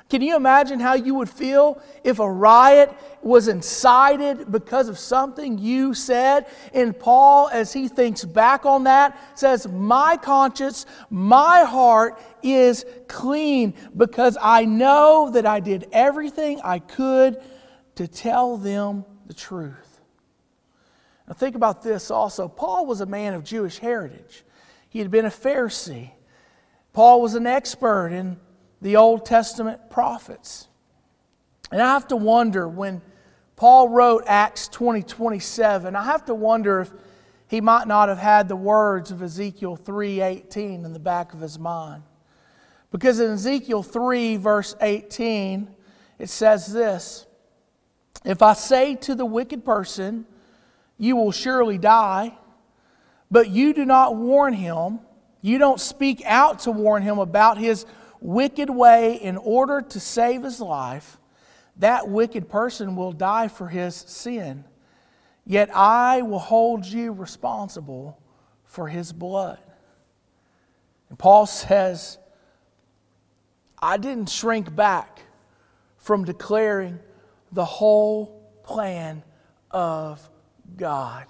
Can 0.08 0.22
you 0.22 0.36
imagine 0.36 0.80
how 0.80 0.94
you 0.94 1.14
would 1.16 1.28
feel 1.28 1.82
if 2.02 2.18
a 2.18 2.30
riot 2.30 2.94
was 3.20 3.46
incited 3.46 4.50
because 4.50 4.88
of 4.88 4.98
something 4.98 5.58
you 5.58 5.92
said? 5.92 6.46
And 6.72 6.98
Paul, 6.98 7.50
as 7.52 7.74
he 7.74 7.88
thinks 7.88 8.24
back 8.24 8.64
on 8.64 8.84
that, 8.84 9.18
says, 9.34 9.68
My 9.68 10.16
conscience, 10.16 10.86
my 11.10 11.64
heart 11.64 12.18
is 12.42 12.86
clean 13.06 13.74
because 13.94 14.38
I 14.40 14.64
know 14.64 15.30
that 15.32 15.44
I 15.44 15.60
did 15.60 15.88
everything 15.92 16.60
I 16.64 16.78
could 16.78 17.42
to 17.96 18.08
tell 18.08 18.56
them 18.56 19.04
the 19.26 19.34
truth. 19.34 20.00
Now, 21.26 21.34
think 21.34 21.54
about 21.54 21.82
this 21.82 22.10
also. 22.10 22.48
Paul 22.48 22.86
was 22.86 23.02
a 23.02 23.06
man 23.06 23.34
of 23.34 23.44
Jewish 23.44 23.78
heritage, 23.78 24.44
he 24.88 25.00
had 25.00 25.10
been 25.10 25.26
a 25.26 25.30
Pharisee. 25.30 26.12
Paul 26.94 27.20
was 27.20 27.34
an 27.34 27.46
expert 27.46 28.08
in 28.08 28.38
the 28.80 28.96
Old 28.96 29.24
Testament 29.24 29.90
prophets. 29.90 30.68
And 31.70 31.82
I 31.82 31.92
have 31.92 32.08
to 32.08 32.16
wonder 32.16 32.68
when 32.68 33.02
Paul 33.56 33.88
wrote 33.88 34.24
Acts 34.26 34.68
20 34.68 35.02
27, 35.02 35.96
I 35.96 36.04
have 36.04 36.24
to 36.26 36.34
wonder 36.34 36.80
if 36.80 36.92
he 37.48 37.60
might 37.60 37.88
not 37.88 38.08
have 38.08 38.18
had 38.18 38.48
the 38.48 38.56
words 38.56 39.10
of 39.10 39.22
Ezekiel 39.22 39.76
3:18 39.76 40.84
in 40.84 40.92
the 40.92 40.98
back 40.98 41.34
of 41.34 41.40
his 41.40 41.58
mind. 41.58 42.02
Because 42.90 43.20
in 43.20 43.32
Ezekiel 43.32 43.82
3 43.82 44.36
verse 44.36 44.74
18 44.80 45.74
it 46.18 46.28
says 46.28 46.72
this, 46.72 47.26
if 48.24 48.42
I 48.42 48.52
say 48.54 48.94
to 48.96 49.14
the 49.14 49.24
wicked 49.24 49.64
person, 49.64 50.26
you 50.98 51.16
will 51.16 51.30
surely 51.30 51.78
die, 51.78 52.36
but 53.30 53.50
you 53.50 53.72
do 53.72 53.84
not 53.84 54.16
warn 54.16 54.52
him, 54.52 55.00
you 55.40 55.58
don't 55.58 55.80
speak 55.80 56.22
out 56.24 56.60
to 56.60 56.72
warn 56.72 57.02
him 57.02 57.18
about 57.18 57.58
his 57.58 57.86
wicked 58.20 58.70
way 58.70 59.14
in 59.14 59.36
order 59.36 59.80
to 59.80 60.00
save 60.00 60.42
his 60.42 60.60
life, 60.60 61.18
that 61.76 62.08
wicked 62.08 62.48
person 62.48 62.96
will 62.96 63.12
die 63.12 63.48
for 63.48 63.68
his 63.68 63.94
sin. 63.94 64.64
Yet 65.46 65.70
I 65.74 66.22
will 66.22 66.38
hold 66.38 66.84
you 66.84 67.12
responsible 67.12 68.20
for 68.64 68.88
his 68.88 69.12
blood. 69.12 69.58
And 71.08 71.18
Paul 71.18 71.46
says, 71.46 72.18
I 73.80 73.96
didn't 73.96 74.28
shrink 74.28 74.74
back 74.74 75.22
from 75.96 76.24
declaring 76.24 76.98
the 77.52 77.64
whole 77.64 78.50
plan 78.62 79.22
of 79.70 80.28
God. 80.76 81.26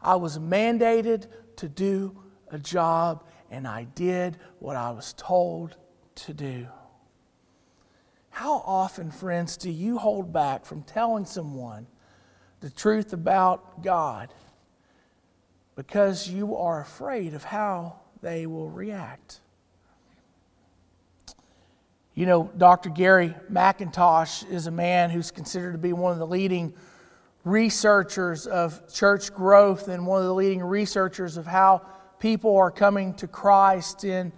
I 0.00 0.16
was 0.16 0.38
mandated 0.38 1.26
to 1.56 1.68
do 1.68 2.16
a 2.50 2.58
job, 2.58 3.24
and 3.50 3.66
I 3.66 3.84
did 3.94 4.38
what 4.58 4.76
I 4.76 4.90
was 4.90 5.14
told 5.14 5.76
to 6.16 6.34
do. 6.34 6.66
How 8.30 8.62
often, 8.66 9.10
friends, 9.10 9.56
do 9.56 9.70
you 9.70 9.98
hold 9.98 10.32
back 10.32 10.64
from 10.64 10.82
telling 10.82 11.24
someone 11.24 11.86
the 12.60 12.70
truth 12.70 13.12
about 13.12 13.82
God 13.82 14.34
because 15.76 16.28
you 16.28 16.56
are 16.56 16.80
afraid 16.80 17.34
of 17.34 17.44
how 17.44 18.00
they 18.22 18.46
will 18.46 18.70
react? 18.70 19.40
You 22.14 22.26
know, 22.26 22.50
Dr. 22.56 22.90
Gary 22.90 23.34
McIntosh 23.50 24.50
is 24.50 24.66
a 24.66 24.70
man 24.70 25.10
who's 25.10 25.30
considered 25.30 25.72
to 25.72 25.78
be 25.78 25.92
one 25.92 26.12
of 26.12 26.18
the 26.18 26.26
leading 26.26 26.74
researchers 27.44 28.46
of 28.46 28.92
church 28.92 29.32
growth 29.34 29.88
and 29.88 30.06
one 30.06 30.20
of 30.20 30.26
the 30.26 30.34
leading 30.34 30.62
researchers 30.62 31.36
of 31.36 31.46
how 31.46 31.82
people 32.18 32.56
are 32.56 32.70
coming 32.70 33.14
to 33.14 33.26
Christ 33.26 34.04
in 34.04 34.32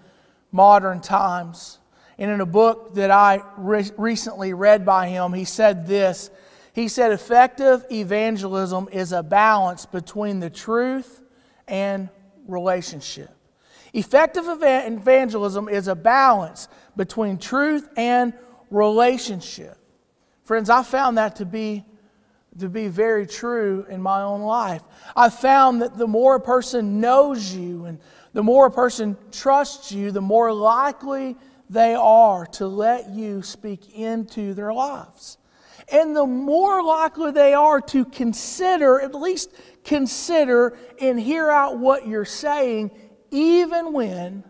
modern 0.52 1.00
times. 1.00 1.78
And 2.18 2.30
in 2.30 2.40
a 2.40 2.46
book 2.46 2.94
that 2.94 3.10
I 3.10 3.42
re- 3.56 3.90
recently 3.96 4.54
read 4.54 4.86
by 4.86 5.08
him, 5.08 5.32
he 5.32 5.44
said 5.44 5.86
this. 5.86 6.30
He 6.72 6.88
said, 6.88 7.12
Effective 7.12 7.84
evangelism 7.90 8.88
is 8.92 9.12
a 9.12 9.22
balance 9.22 9.86
between 9.86 10.40
the 10.40 10.50
truth 10.50 11.22
and 11.68 12.08
relationship. 12.46 13.30
Effective 13.92 14.44
evangelism 14.46 15.68
is 15.68 15.88
a 15.88 15.94
balance 15.94 16.68
between 16.96 17.38
truth 17.38 17.88
and 17.96 18.34
relationship. 18.70 19.78
Friends, 20.44 20.70
I 20.70 20.82
found 20.82 21.18
that 21.18 21.36
to 21.36 21.46
be, 21.46 21.84
to 22.58 22.68
be 22.68 22.88
very 22.88 23.26
true 23.26 23.86
in 23.88 24.02
my 24.02 24.22
own 24.22 24.42
life. 24.42 24.82
I 25.14 25.28
found 25.28 25.82
that 25.82 25.96
the 25.96 26.06
more 26.06 26.36
a 26.36 26.40
person 26.40 27.00
knows 27.00 27.54
you 27.54 27.86
and 27.86 27.98
the 28.32 28.42
more 28.42 28.66
a 28.66 28.70
person 28.70 29.16
trusts 29.32 29.92
you, 29.92 30.10
the 30.10 30.20
more 30.20 30.52
likely 30.52 31.36
they 31.68 31.94
are 31.94 32.46
to 32.46 32.66
let 32.66 33.10
you 33.10 33.42
speak 33.42 33.94
into 33.94 34.54
their 34.54 34.72
lives. 34.72 35.38
And 35.90 36.16
the 36.16 36.26
more 36.26 36.82
likely 36.82 37.30
they 37.30 37.54
are 37.54 37.80
to 37.80 38.04
consider, 38.04 39.00
at 39.00 39.14
least 39.14 39.52
consider, 39.84 40.76
and 41.00 41.18
hear 41.18 41.48
out 41.48 41.78
what 41.78 42.06
you're 42.06 42.24
saying, 42.24 42.90
even 43.30 43.92
when 43.92 44.44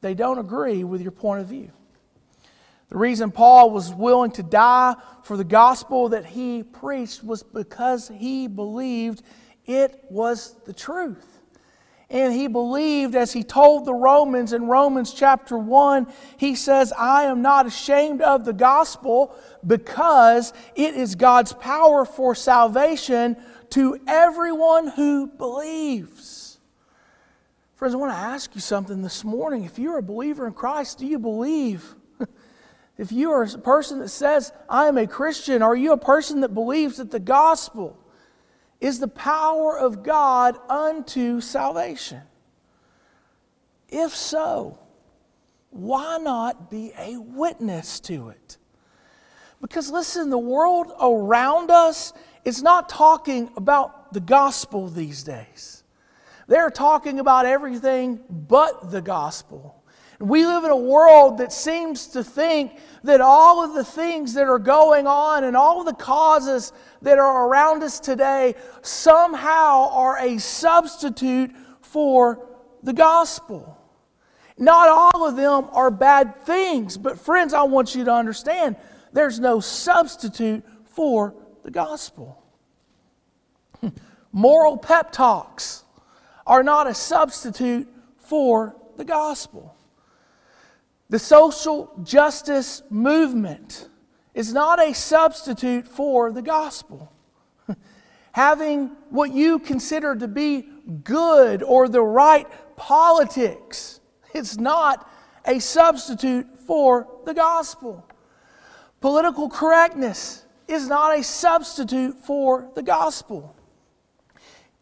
they 0.00 0.14
don't 0.14 0.38
agree 0.38 0.84
with 0.84 1.02
your 1.02 1.12
point 1.12 1.40
of 1.40 1.48
view. 1.48 1.70
The 2.88 2.98
reason 2.98 3.30
Paul 3.30 3.70
was 3.70 3.92
willing 3.92 4.30
to 4.32 4.42
die 4.42 4.94
for 5.22 5.36
the 5.36 5.44
gospel 5.44 6.10
that 6.10 6.24
he 6.24 6.62
preached 6.62 7.24
was 7.24 7.42
because 7.42 8.08
he 8.08 8.46
believed 8.46 9.22
it 9.66 10.04
was 10.10 10.54
the 10.64 10.72
truth. 10.72 11.33
And 12.10 12.32
he 12.32 12.48
believed, 12.48 13.14
as 13.14 13.32
he 13.32 13.42
told 13.42 13.86
the 13.86 13.94
Romans 13.94 14.52
in 14.52 14.66
Romans 14.66 15.12
chapter 15.12 15.56
1, 15.56 16.06
he 16.36 16.54
says, 16.54 16.92
I 16.92 17.24
am 17.24 17.40
not 17.40 17.66
ashamed 17.66 18.20
of 18.20 18.44
the 18.44 18.52
gospel 18.52 19.34
because 19.66 20.52
it 20.74 20.94
is 20.94 21.14
God's 21.14 21.54
power 21.54 22.04
for 22.04 22.34
salvation 22.34 23.36
to 23.70 23.98
everyone 24.06 24.88
who 24.88 25.26
believes. 25.26 26.58
Friends, 27.74 27.94
I 27.94 27.98
want 27.98 28.12
to 28.12 28.18
ask 28.18 28.54
you 28.54 28.60
something 28.60 29.02
this 29.02 29.24
morning. 29.24 29.64
If 29.64 29.78
you're 29.78 29.98
a 29.98 30.02
believer 30.02 30.46
in 30.46 30.52
Christ, 30.52 30.98
do 30.98 31.06
you 31.06 31.18
believe? 31.18 31.94
If 32.96 33.10
you 33.10 33.32
are 33.32 33.42
a 33.42 33.58
person 33.58 33.98
that 33.98 34.08
says, 34.10 34.52
I 34.68 34.86
am 34.86 34.98
a 34.98 35.06
Christian, 35.08 35.62
are 35.62 35.74
you 35.74 35.90
a 35.90 35.96
person 35.96 36.42
that 36.42 36.54
believes 36.54 36.98
that 36.98 37.10
the 37.10 37.18
gospel 37.18 37.98
is 38.84 38.98
the 38.98 39.08
power 39.08 39.78
of 39.78 40.02
God 40.02 40.58
unto 40.68 41.40
salvation? 41.40 42.20
If 43.88 44.14
so, 44.14 44.78
why 45.70 46.18
not 46.18 46.70
be 46.70 46.92
a 46.98 47.16
witness 47.16 47.98
to 48.00 48.28
it? 48.28 48.58
Because 49.62 49.90
listen, 49.90 50.28
the 50.28 50.36
world 50.36 50.92
around 51.00 51.70
us 51.70 52.12
is 52.44 52.62
not 52.62 52.90
talking 52.90 53.50
about 53.56 54.12
the 54.12 54.20
gospel 54.20 54.88
these 54.88 55.22
days. 55.22 55.82
They're 56.46 56.68
talking 56.68 57.20
about 57.20 57.46
everything 57.46 58.20
but 58.28 58.90
the 58.90 59.00
gospel. 59.00 59.82
We 60.20 60.46
live 60.46 60.64
in 60.64 60.70
a 60.70 60.76
world 60.76 61.38
that 61.38 61.52
seems 61.52 62.06
to 62.08 62.22
think 62.22 62.78
that 63.02 63.20
all 63.20 63.64
of 63.64 63.74
the 63.74 63.84
things 63.84 64.34
that 64.34 64.46
are 64.46 64.58
going 64.58 65.06
on 65.06 65.44
and 65.44 65.56
all 65.56 65.80
of 65.80 65.86
the 65.86 65.94
causes 65.94 66.72
that 67.02 67.18
are 67.18 67.48
around 67.48 67.82
us 67.82 68.00
today 68.00 68.54
somehow 68.82 69.90
are 69.90 70.18
a 70.18 70.38
substitute 70.38 71.50
for 71.82 72.46
the 72.82 72.92
gospel. 72.92 73.78
Not 74.56 74.88
all 74.88 75.26
of 75.26 75.36
them 75.36 75.68
are 75.72 75.90
bad 75.90 76.44
things, 76.44 76.96
but 76.96 77.18
friends, 77.18 77.52
I 77.52 77.64
want 77.64 77.94
you 77.94 78.04
to 78.04 78.12
understand 78.12 78.76
there's 79.12 79.40
no 79.40 79.60
substitute 79.60 80.64
for 80.84 81.34
the 81.64 81.70
gospel. 81.70 82.42
Moral 84.32 84.76
pep 84.76 85.10
talks 85.12 85.84
are 86.46 86.62
not 86.62 86.86
a 86.86 86.94
substitute 86.94 87.88
for 88.18 88.76
the 88.96 89.04
gospel. 89.04 89.73
The 91.10 91.18
social 91.18 91.92
justice 92.02 92.82
movement 92.90 93.88
is 94.34 94.52
not 94.52 94.82
a 94.82 94.94
substitute 94.94 95.86
for 95.86 96.32
the 96.32 96.42
gospel. 96.42 97.12
Having 98.32 98.88
what 99.10 99.32
you 99.32 99.58
consider 99.58 100.16
to 100.16 100.26
be 100.26 100.68
good 101.04 101.62
or 101.62 101.88
the 101.88 102.02
right 102.02 102.46
politics 102.76 104.00
is 104.34 104.58
not 104.58 105.08
a 105.44 105.58
substitute 105.58 106.58
for 106.66 107.06
the 107.24 107.34
gospel. 107.34 108.04
Political 109.00 109.50
correctness 109.50 110.46
is 110.66 110.88
not 110.88 111.18
a 111.18 111.22
substitute 111.22 112.18
for 112.18 112.70
the 112.74 112.82
gospel. 112.82 113.54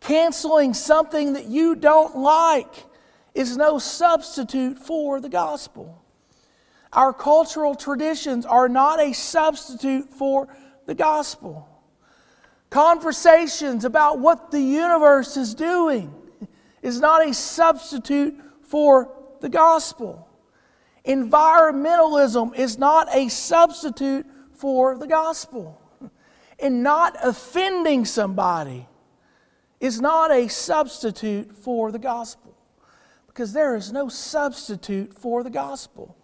Canceling 0.00 0.74
something 0.74 1.32
that 1.32 1.46
you 1.46 1.74
don't 1.74 2.16
like 2.16 2.86
is 3.34 3.56
no 3.56 3.78
substitute 3.78 4.78
for 4.78 5.20
the 5.20 5.28
gospel. 5.28 6.01
Our 6.92 7.12
cultural 7.12 7.74
traditions 7.74 8.44
are 8.44 8.68
not 8.68 9.00
a 9.00 9.12
substitute 9.12 10.12
for 10.12 10.48
the 10.86 10.94
gospel. 10.94 11.68
Conversations 12.68 13.84
about 13.84 14.18
what 14.18 14.50
the 14.50 14.60
universe 14.60 15.36
is 15.36 15.54
doing 15.54 16.12
is 16.82 17.00
not 17.00 17.26
a 17.26 17.32
substitute 17.32 18.38
for 18.62 19.10
the 19.40 19.48
gospel. 19.48 20.28
Environmentalism 21.06 22.54
is 22.56 22.78
not 22.78 23.08
a 23.14 23.28
substitute 23.28 24.26
for 24.54 24.96
the 24.98 25.06
gospel. 25.06 25.80
And 26.58 26.82
not 26.82 27.16
offending 27.22 28.04
somebody 28.04 28.86
is 29.80 30.00
not 30.00 30.30
a 30.30 30.48
substitute 30.48 31.56
for 31.56 31.90
the 31.90 31.98
gospel. 31.98 32.54
Because 33.26 33.52
there 33.52 33.74
is 33.74 33.92
no 33.92 34.08
substitute 34.08 35.12
for 35.18 35.42
the 35.42 35.50
gospel. 35.50 36.16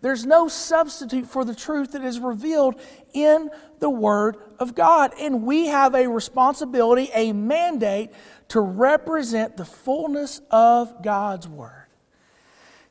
There's 0.00 0.24
no 0.24 0.46
substitute 0.46 1.26
for 1.26 1.44
the 1.44 1.54
truth 1.54 1.92
that 1.92 2.04
is 2.04 2.20
revealed 2.20 2.80
in 3.12 3.50
the 3.80 3.90
Word 3.90 4.36
of 4.60 4.74
God. 4.74 5.12
And 5.20 5.42
we 5.42 5.66
have 5.66 5.94
a 5.94 6.06
responsibility, 6.06 7.10
a 7.14 7.32
mandate 7.32 8.10
to 8.48 8.60
represent 8.60 9.56
the 9.56 9.64
fullness 9.64 10.40
of 10.50 11.02
God's 11.02 11.48
Word. 11.48 11.86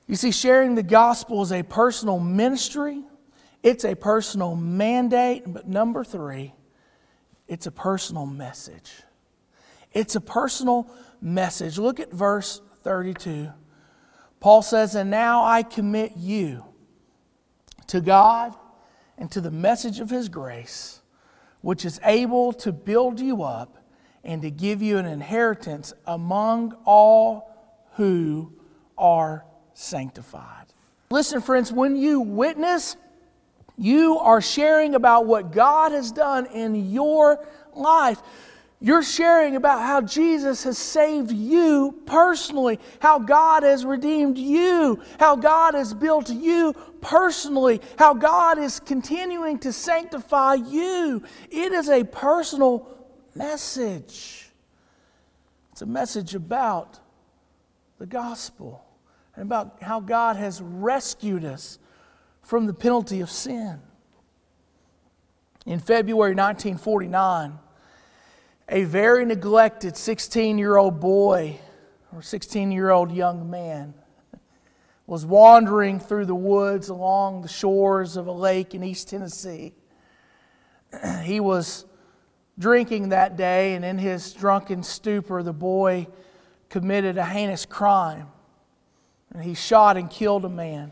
You 0.05 0.15
see, 0.15 0.31
sharing 0.31 0.75
the 0.75 0.83
gospel 0.83 1.41
is 1.41 1.51
a 1.51 1.63
personal 1.63 2.19
ministry, 2.19 3.01
it's 3.63 3.83
a 3.83 3.95
personal 3.95 4.55
mandate, 4.55 5.43
but 5.47 5.67
number 5.67 6.03
three, 6.03 6.53
it's 7.47 7.67
a 7.67 7.71
personal 7.71 8.25
message. 8.25 8.91
It's 9.93 10.15
a 10.15 10.21
personal 10.21 10.89
message. 11.21 11.77
Look 11.77 11.99
at 11.99 12.11
verse 12.11 12.61
32. 12.83 13.49
Paul 14.39 14.61
says, 14.61 14.95
And 14.95 15.09
now 15.09 15.43
I 15.43 15.63
commit 15.63 16.13
you 16.15 16.63
to 17.87 18.01
God 18.01 18.55
and 19.17 19.31
to 19.31 19.41
the 19.41 19.51
message 19.51 19.99
of 19.99 20.09
His 20.09 20.29
grace, 20.29 21.01
which 21.61 21.85
is 21.85 21.99
able 22.03 22.53
to 22.53 22.71
build 22.71 23.19
you 23.19 23.43
up 23.43 23.83
and 24.23 24.41
to 24.41 24.51
give 24.51 24.81
you 24.81 24.97
an 24.97 25.05
inheritance 25.05 25.93
among 26.05 26.75
all 26.85 27.53
who 27.93 28.53
are 28.97 29.45
sanctified. 29.73 30.65
Listen, 31.09 31.41
friends, 31.41 31.71
when 31.71 31.95
you 31.95 32.19
witness, 32.19 32.97
you 33.77 34.17
are 34.19 34.41
sharing 34.41 34.95
about 34.95 35.25
what 35.25 35.51
God 35.51 35.91
has 35.91 36.11
done 36.11 36.47
in 36.47 36.91
your 36.91 37.45
life. 37.73 38.21
You're 38.79 39.03
sharing 39.03 39.55
about 39.55 39.81
how 39.81 40.01
Jesus 40.01 40.63
has 40.63 40.77
saved 40.77 41.31
you 41.31 41.99
personally, 42.05 42.79
how 42.99 43.17
God 43.17 43.63
has 43.63 43.83
redeemed 43.83 44.37
you, 44.37 45.01
how 45.19 45.35
God 45.35 45.73
has 45.73 45.95
built 45.95 46.29
you 46.29 46.73
personally, 47.01 47.81
how 47.97 48.13
God 48.13 48.59
is 48.59 48.79
continuing 48.79 49.57
to 49.59 49.73
sanctify 49.73 50.55
you. 50.55 51.23
It 51.49 51.71
is 51.71 51.89
a 51.89 52.03
personal 52.03 52.87
message. 53.33 54.51
It's 55.71 55.81
a 55.81 55.87
message 55.87 56.35
about 56.35 56.99
the 57.97 58.05
gospel 58.05 58.85
and 59.35 59.41
about 59.41 59.81
how 59.81 59.99
God 59.99 60.35
has 60.35 60.61
rescued 60.61 61.45
us 61.45 61.79
from 62.43 62.67
the 62.67 62.73
penalty 62.75 63.21
of 63.21 63.31
sin. 63.31 63.79
In 65.65 65.79
February 65.79 66.35
1949, 66.35 67.57
a 68.69 68.83
very 68.83 69.25
neglected 69.25 69.95
16 69.95 70.57
year 70.57 70.75
old 70.75 70.99
boy 70.99 71.59
or 72.13 72.21
16 72.21 72.71
year 72.71 72.89
old 72.89 73.11
young 73.11 73.49
man 73.49 73.93
was 75.05 75.25
wandering 75.25 75.99
through 75.99 76.25
the 76.25 76.35
woods 76.35 76.89
along 76.89 77.41
the 77.41 77.47
shores 77.47 78.17
of 78.17 78.27
a 78.27 78.31
lake 78.31 78.75
in 78.75 78.83
East 78.83 79.09
Tennessee. 79.09 79.73
He 81.23 81.39
was 81.39 81.85
drinking 82.59 83.09
that 83.09 83.37
day, 83.37 83.75
and 83.75 83.85
in 83.85 83.97
his 83.97 84.33
drunken 84.33 84.83
stupor, 84.83 85.43
the 85.43 85.53
boy 85.53 86.07
committed 86.69 87.17
a 87.17 87.25
heinous 87.25 87.65
crime. 87.65 88.27
And 89.33 89.43
he 89.43 89.53
shot 89.53 89.97
and 89.97 90.09
killed 90.09 90.43
a 90.45 90.49
man. 90.49 90.91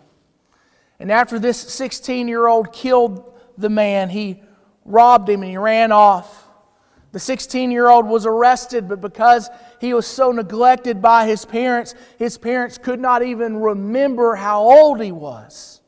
And 1.00 1.12
after 1.12 1.40
this 1.40 1.58
16 1.58 2.28
year 2.28 2.48
old 2.48 2.72
killed 2.72 3.34
the 3.58 3.70
man, 3.70 4.10
he 4.10 4.42
robbed 4.86 5.30
him 5.30 5.42
and 5.42 5.52
he 5.52 5.58
ran 5.58 5.92
off. 5.92 6.45
The 7.16 7.22
16 7.22 7.72
year 7.72 7.88
old 7.88 8.06
was 8.06 8.26
arrested, 8.26 8.90
but 8.90 9.00
because 9.00 9.50
he 9.80 9.94
was 9.94 10.06
so 10.06 10.34
neglected 10.34 11.02
by 11.02 11.26
his 11.26 11.46
parents, 11.46 11.96
his 12.20 12.38
parents 12.38 12.78
could 12.78 13.00
not 13.00 13.24
even 13.24 13.56
remember 13.56 14.36
how 14.36 14.62
old 14.62 15.02
he 15.02 15.14
was. 15.14 15.80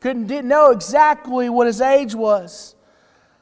Couldn't, 0.00 0.26
didn't 0.26 0.48
know 0.48 0.72
exactly 0.72 1.48
what 1.48 1.66
his 1.66 1.80
age 1.80 2.14
was. 2.14 2.76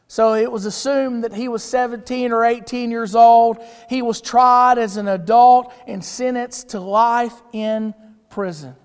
So 0.06 0.34
it 0.34 0.52
was 0.52 0.64
assumed 0.64 1.24
that 1.24 1.34
he 1.34 1.48
was 1.48 1.64
17 1.64 2.30
or 2.30 2.44
18 2.44 2.92
years 2.92 3.16
old. 3.16 3.58
He 3.90 4.00
was 4.00 4.20
tried 4.20 4.78
as 4.78 4.96
an 4.96 5.08
adult 5.08 5.74
and 5.88 6.04
sentenced 6.04 6.68
to 6.68 6.78
life 6.78 7.42
in 7.52 7.94
prison. 8.30 8.76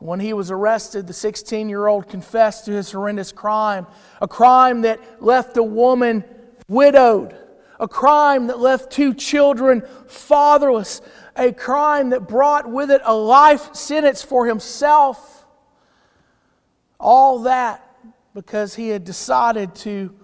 When 0.00 0.20
he 0.20 0.34
was 0.34 0.50
arrested, 0.50 1.06
the 1.06 1.14
16 1.14 1.70
year 1.70 1.86
old 1.86 2.10
confessed 2.10 2.66
to 2.66 2.72
his 2.72 2.92
horrendous 2.92 3.32
crime, 3.32 3.86
a 4.20 4.28
crime 4.28 4.82
that 4.82 5.22
left 5.22 5.56
a 5.56 5.62
woman 5.62 6.24
widowed, 6.68 7.36
a 7.78 7.88
crime 7.88 8.46
that 8.46 8.58
left 8.58 8.90
two 8.90 9.14
children 9.14 9.82
fatherless, 10.06 11.00
a 11.36 11.52
crime 11.52 12.10
that 12.10 12.28
brought 12.28 12.70
with 12.70 12.90
it 12.90 13.00
a 13.04 13.14
life 13.14 13.74
sentence 13.74 14.22
for 14.22 14.46
himself. 14.46 15.46
All 17.00 17.40
that 17.40 17.86
because 18.34 18.74
he 18.74 18.88
had 18.88 19.04
decided 19.04 19.74
to 19.74 20.14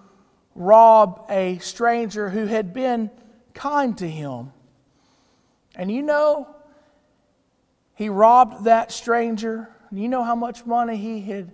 rob 0.55 1.25
a 1.29 1.57
stranger 1.59 2.29
who 2.29 2.45
had 2.45 2.73
been 2.73 3.09
kind 3.53 3.97
to 3.97 4.09
him. 4.09 4.51
And 5.75 5.91
you 5.91 6.01
know, 6.01 6.47
he 7.95 8.09
robbed 8.09 8.65
that 8.65 8.91
stranger. 8.91 9.69
You 9.91 10.07
know 10.07 10.23
how 10.23 10.35
much 10.35 10.65
money 10.65 10.97
he 10.97 11.21
had 11.21 11.51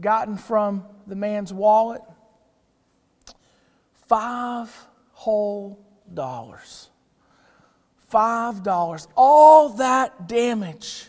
gotten 0.00 0.36
from 0.36 0.84
the 1.06 1.16
man's 1.16 1.52
wallet? 1.52 2.02
Five 4.08 4.74
whole 5.12 5.78
dollars. 6.12 6.90
Five 8.08 8.62
dollars. 8.62 9.08
All 9.16 9.70
that 9.70 10.28
damage. 10.28 11.08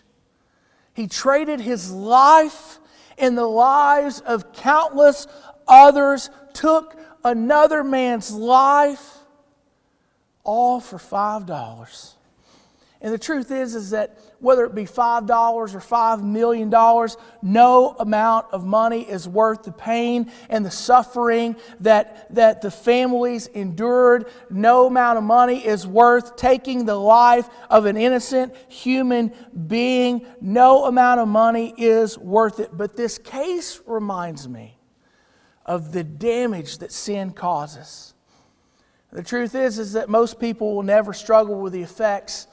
He 0.93 1.07
traded 1.07 1.59
his 1.59 1.91
life 1.91 2.79
and 3.17 3.37
the 3.37 3.45
lives 3.45 4.21
of 4.21 4.53
countless 4.53 5.27
others, 5.67 6.29
took 6.53 6.97
another 7.23 7.83
man's 7.83 8.31
life, 8.31 9.17
all 10.43 10.79
for 10.79 10.97
five 10.97 11.45
dollars. 11.45 12.14
And 13.01 13.13
the 13.13 13.19
truth 13.19 13.51
is, 13.51 13.75
is 13.75 13.89
that 13.91 14.17
whether 14.39 14.65
it 14.65 14.73
be 14.73 14.85
$5 14.85 15.29
or 15.29 15.67
$5 15.67 16.23
million, 16.23 16.69
no 17.41 17.95
amount 17.99 18.47
of 18.51 18.65
money 18.65 19.01
is 19.01 19.27
worth 19.27 19.63
the 19.63 19.71
pain 19.71 20.31
and 20.49 20.65
the 20.65 20.71
suffering 20.71 21.57
that, 21.81 22.33
that 22.33 22.61
the 22.61 22.71
families 22.71 23.47
endured. 23.47 24.29
No 24.49 24.87
amount 24.87 25.17
of 25.17 25.23
money 25.23 25.65
is 25.65 25.85
worth 25.85 26.35
taking 26.35 26.85
the 26.85 26.95
life 26.95 27.49
of 27.69 27.85
an 27.85 27.97
innocent 27.97 28.55
human 28.69 29.33
being. 29.67 30.25
No 30.39 30.85
amount 30.85 31.19
of 31.19 31.27
money 31.27 31.73
is 31.77 32.17
worth 32.17 32.59
it. 32.59 32.75
But 32.75 32.95
this 32.95 33.17
case 33.17 33.81
reminds 33.85 34.47
me 34.47 34.79
of 35.65 35.91
the 35.91 36.03
damage 36.03 36.77
that 36.77 36.91
sin 36.91 37.31
causes. 37.31 38.13
The 39.11 39.23
truth 39.23 39.55
is, 39.55 39.79
is 39.79 39.93
that 39.93 40.09
most 40.09 40.39
people 40.39 40.75
will 40.75 40.83
never 40.83 41.13
struggle 41.13 41.59
with 41.59 41.73
the 41.73 41.81
effects 41.81 42.47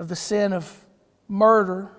of 0.00 0.08
the 0.08 0.16
sin 0.16 0.54
of 0.54 0.86
murder. 1.28 1.92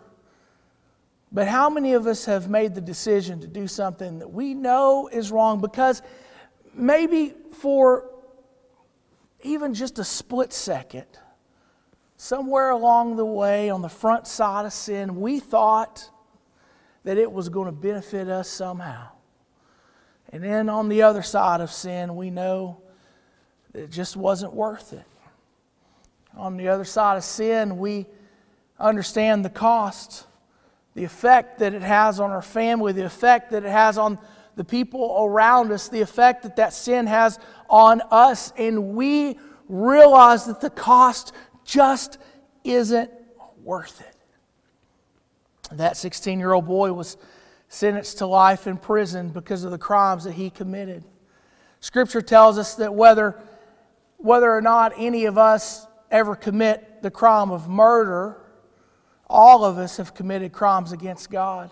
But 1.32 1.48
how 1.48 1.70
many 1.70 1.94
of 1.94 2.08
us 2.08 2.26
have 2.26 2.50
made 2.50 2.74
the 2.74 2.82
decision 2.82 3.40
to 3.42 3.48
do 3.48 3.68
something 3.68 4.20
that 4.20 4.34
we 4.34 4.56
know 4.56 5.08
is 5.08 5.32
wrong 5.32 5.62
because 5.62 6.02
maybe 6.74 7.36
for 7.54 8.10
even 9.44 9.76
just 9.76 10.00
a 10.00 10.04
split 10.04 10.52
second, 10.52 11.06
somewhere 12.18 12.72
along 12.72 13.18
the 13.18 13.26
way 13.26 13.70
on 13.70 13.84
the 13.84 13.90
front 13.90 14.26
side 14.26 14.66
of 14.66 14.74
sin, 14.74 15.22
we 15.22 15.40
thought 15.40 16.10
that 17.04 17.20
it 17.20 17.32
was 17.32 17.50
going 17.50 17.68
to 17.68 17.72
benefit 17.72 18.30
us 18.30 18.50
somehow. 18.50 19.10
And 20.30 20.44
then 20.44 20.70
on 20.70 20.90
the 20.90 21.04
other 21.04 21.22
side 21.22 21.62
of 21.62 21.72
sin, 21.72 22.16
we 22.16 22.32
know 22.32 22.82
that 23.74 23.84
it 23.84 23.92
just 23.92 24.18
wasn't 24.18 24.54
worth 24.54 24.92
it 24.92 25.06
on 26.36 26.58
the 26.58 26.68
other 26.68 26.86
side 26.86 27.18
of 27.18 27.24
sin, 27.24 27.78
we 27.78 28.06
understand 28.80 29.46
the 29.46 29.50
cost, 29.50 30.26
the 30.96 31.04
effect 31.04 31.60
that 31.60 31.74
it 31.74 31.82
has 31.82 32.20
on 32.20 32.32
our 32.32 32.42
family, 32.42 32.94
the 32.94 33.06
effect 33.06 33.52
that 33.52 33.64
it 33.64 33.72
has 33.72 33.98
on 33.98 34.18
the 34.56 34.64
people 34.64 35.24
around 35.24 35.72
us, 35.72 35.88
the 35.88 36.02
effect 36.02 36.44
that 36.44 36.56
that 36.58 36.74
sin 36.74 37.08
has 37.08 37.40
on 37.70 38.02
us. 38.12 38.52
And 38.58 38.94
we 38.94 39.40
realize 39.70 40.46
that 40.46 40.62
the 40.62 40.70
cost 40.70 41.34
just 41.64 42.18
isn't 42.64 43.10
worth 43.64 44.02
it. 44.02 44.16
That 45.78 45.96
16 45.96 46.40
year 46.40 46.54
old 46.54 46.66
boy 46.66 46.92
was 46.92 47.18
sentenced 47.70 48.18
to 48.18 48.26
life 48.26 48.68
in 48.68 48.78
prison 48.78 49.30
because 49.30 49.64
of 49.64 49.72
the 49.72 49.78
crimes 49.78 50.26
that 50.26 50.34
he 50.34 50.50
committed. 50.50 51.06
Scripture 51.80 52.22
tells 52.22 52.58
us 52.58 52.76
that 52.76 52.94
whether, 52.94 53.42
whether 54.18 54.52
or 54.52 54.62
not 54.62 54.92
any 54.98 55.26
of 55.26 55.38
us 55.38 55.88
ever 56.12 56.36
commit 56.36 57.02
the 57.02 57.10
crime 57.10 57.50
of 57.52 57.68
murder, 57.68 58.38
all 59.28 59.64
of 59.64 59.78
us 59.78 59.98
have 59.98 60.14
committed 60.14 60.52
crimes 60.52 60.92
against 60.92 61.32
God. 61.32 61.72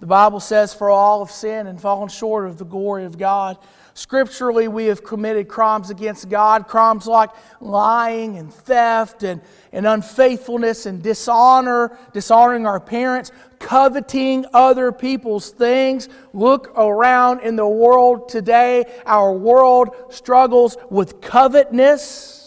The 0.00 0.06
Bible 0.06 0.40
says, 0.40 0.72
For 0.72 0.88
all 0.88 1.24
have 1.24 1.32
sinned 1.32 1.68
and 1.68 1.78
fallen 1.78 2.08
short 2.08 2.46
of 2.46 2.56
the 2.56 2.64
glory 2.64 3.04
of 3.04 3.18
God. 3.18 3.58
Scripturally, 3.92 4.66
we 4.66 4.86
have 4.86 5.04
committed 5.04 5.46
crimes 5.46 5.90
against 5.90 6.30
God, 6.30 6.66
crimes 6.66 7.06
like 7.06 7.28
lying 7.60 8.38
and 8.38 8.52
theft 8.52 9.24
and, 9.24 9.42
and 9.72 9.86
unfaithfulness 9.86 10.86
and 10.86 11.02
dishonor, 11.02 11.98
dishonoring 12.14 12.66
our 12.66 12.80
parents, 12.80 13.30
coveting 13.58 14.46
other 14.54 14.90
people's 14.90 15.50
things. 15.50 16.08
Look 16.32 16.72
around 16.78 17.40
in 17.40 17.56
the 17.56 17.68
world 17.68 18.30
today. 18.30 18.86
Our 19.04 19.34
world 19.34 19.94
struggles 20.08 20.78
with 20.88 21.20
covetousness. 21.20 22.39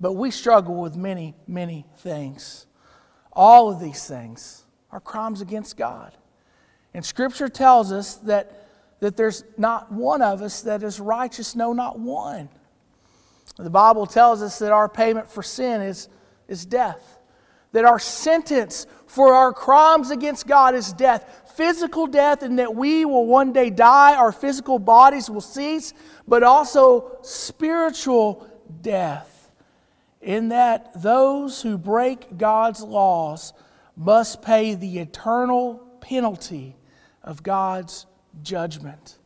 But 0.00 0.12
we 0.12 0.30
struggle 0.30 0.74
with 0.76 0.96
many, 0.96 1.34
many 1.46 1.86
things. 1.98 2.66
All 3.32 3.70
of 3.70 3.80
these 3.80 4.06
things 4.06 4.64
are 4.90 5.00
crimes 5.00 5.40
against 5.40 5.76
God. 5.76 6.12
And 6.94 7.04
Scripture 7.04 7.48
tells 7.48 7.92
us 7.92 8.16
that, 8.16 8.68
that 9.00 9.16
there's 9.16 9.44
not 9.56 9.92
one 9.92 10.22
of 10.22 10.42
us 10.42 10.62
that 10.62 10.82
is 10.82 11.00
righteous, 11.00 11.54
no, 11.54 11.72
not 11.72 11.98
one. 11.98 12.48
The 13.56 13.70
Bible 13.70 14.06
tells 14.06 14.42
us 14.42 14.58
that 14.58 14.72
our 14.72 14.88
payment 14.88 15.30
for 15.30 15.42
sin 15.42 15.80
is, 15.80 16.08
is 16.48 16.66
death, 16.66 17.18
that 17.72 17.84
our 17.84 17.98
sentence 17.98 18.86
for 19.06 19.32
our 19.32 19.52
crimes 19.52 20.10
against 20.10 20.46
God 20.46 20.74
is 20.74 20.92
death, 20.92 21.52
physical 21.56 22.06
death, 22.06 22.42
and 22.42 22.58
that 22.58 22.74
we 22.74 23.06
will 23.06 23.26
one 23.26 23.52
day 23.52 23.70
die, 23.70 24.14
our 24.14 24.32
physical 24.32 24.78
bodies 24.78 25.30
will 25.30 25.40
cease, 25.40 25.94
but 26.28 26.42
also 26.42 27.18
spiritual 27.22 28.46
death 28.82 29.35
in 30.26 30.48
that 30.48 31.00
those 31.00 31.62
who 31.62 31.78
break 31.78 32.36
God's 32.36 32.82
laws 32.82 33.52
must 33.96 34.42
pay 34.42 34.74
the 34.74 34.98
eternal 34.98 35.76
penalty 36.00 36.74
of 37.22 37.44
God's 37.44 38.06
judgment. 38.42 39.18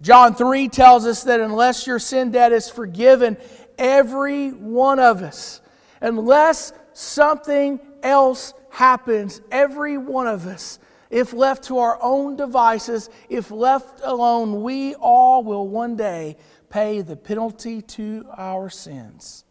John 0.00 0.34
3 0.34 0.68
tells 0.68 1.06
us 1.06 1.24
that 1.24 1.40
unless 1.40 1.86
your 1.86 1.98
sin 1.98 2.30
debt 2.30 2.52
is 2.52 2.70
forgiven, 2.70 3.36
every 3.76 4.50
one 4.50 4.98
of 4.98 5.22
us, 5.22 5.60
unless 6.00 6.72
something 6.94 7.78
else 8.02 8.54
happens, 8.70 9.42
every 9.50 9.98
one 9.98 10.26
of 10.26 10.46
us, 10.46 10.78
if 11.10 11.34
left 11.34 11.64
to 11.64 11.78
our 11.78 11.98
own 12.00 12.34
devices, 12.34 13.10
if 13.28 13.50
left 13.50 14.00
alone, 14.02 14.62
we 14.62 14.94
all 14.94 15.44
will 15.44 15.68
one 15.68 15.96
day 15.96 16.38
pay 16.70 17.02
the 17.02 17.16
penalty 17.16 17.82
to 17.82 18.24
our 18.34 18.70
sins. 18.70 19.44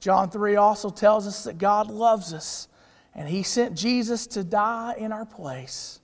John 0.00 0.30
3 0.30 0.56
also 0.56 0.90
tells 0.90 1.26
us 1.26 1.44
that 1.44 1.58
God 1.58 1.90
loves 1.90 2.32
us 2.32 2.68
and 3.14 3.28
He 3.28 3.42
sent 3.42 3.76
Jesus 3.76 4.26
to 4.28 4.44
die 4.44 4.94
in 4.98 5.12
our 5.12 5.26
place. 5.26 6.00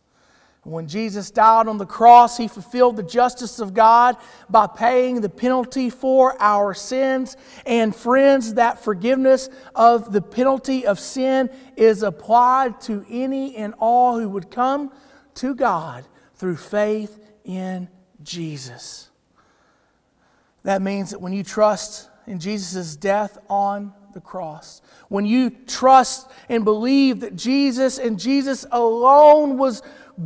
When 0.65 0.89
Jesus 0.89 1.31
died 1.31 1.69
on 1.69 1.77
the 1.77 1.85
cross, 1.87 2.39
He 2.39 2.49
fulfilled 2.49 2.97
the 2.97 3.03
justice 3.03 3.61
of 3.61 3.75
God 3.75 4.17
by 4.49 4.67
paying 4.67 5.21
the 5.21 5.29
penalty 5.29 5.91
for 5.91 6.41
our 6.41 6.73
sins. 6.73 7.37
And 7.67 7.95
friends, 7.95 8.55
that 8.55 8.83
forgiveness 8.83 9.51
of 9.75 10.11
the 10.11 10.23
penalty 10.23 10.87
of 10.87 10.99
sin 10.99 11.51
is 11.77 12.03
applied 12.03 12.81
to 12.83 13.05
any 13.11 13.57
and 13.57 13.75
all 13.79 14.19
who 14.19 14.29
would 14.31 14.51
come 14.51 14.91
to 15.35 15.55
God 15.55 16.07
through 16.35 16.57
faith 16.57 17.21
in 17.45 17.89
Jesus. 18.23 19.11
That 20.63 20.81
means 20.81 21.11
that 21.11 21.21
when 21.21 21.35
you 21.35 21.45
trust 21.45 22.09
in 22.27 22.39
Jesus' 22.39 22.97
death 22.97 23.39
on 23.49 23.93
the 24.13 24.21
cross. 24.21 24.81
When 25.09 25.27
you 25.27 25.51
trust 25.51 26.31
and 26.49 26.65
believe 26.65 27.21
that 27.21 27.37
Jesus 27.37 27.99
and 27.99 28.19
Jesus 28.19 28.65
alone 28.71 29.59
was 29.59 29.83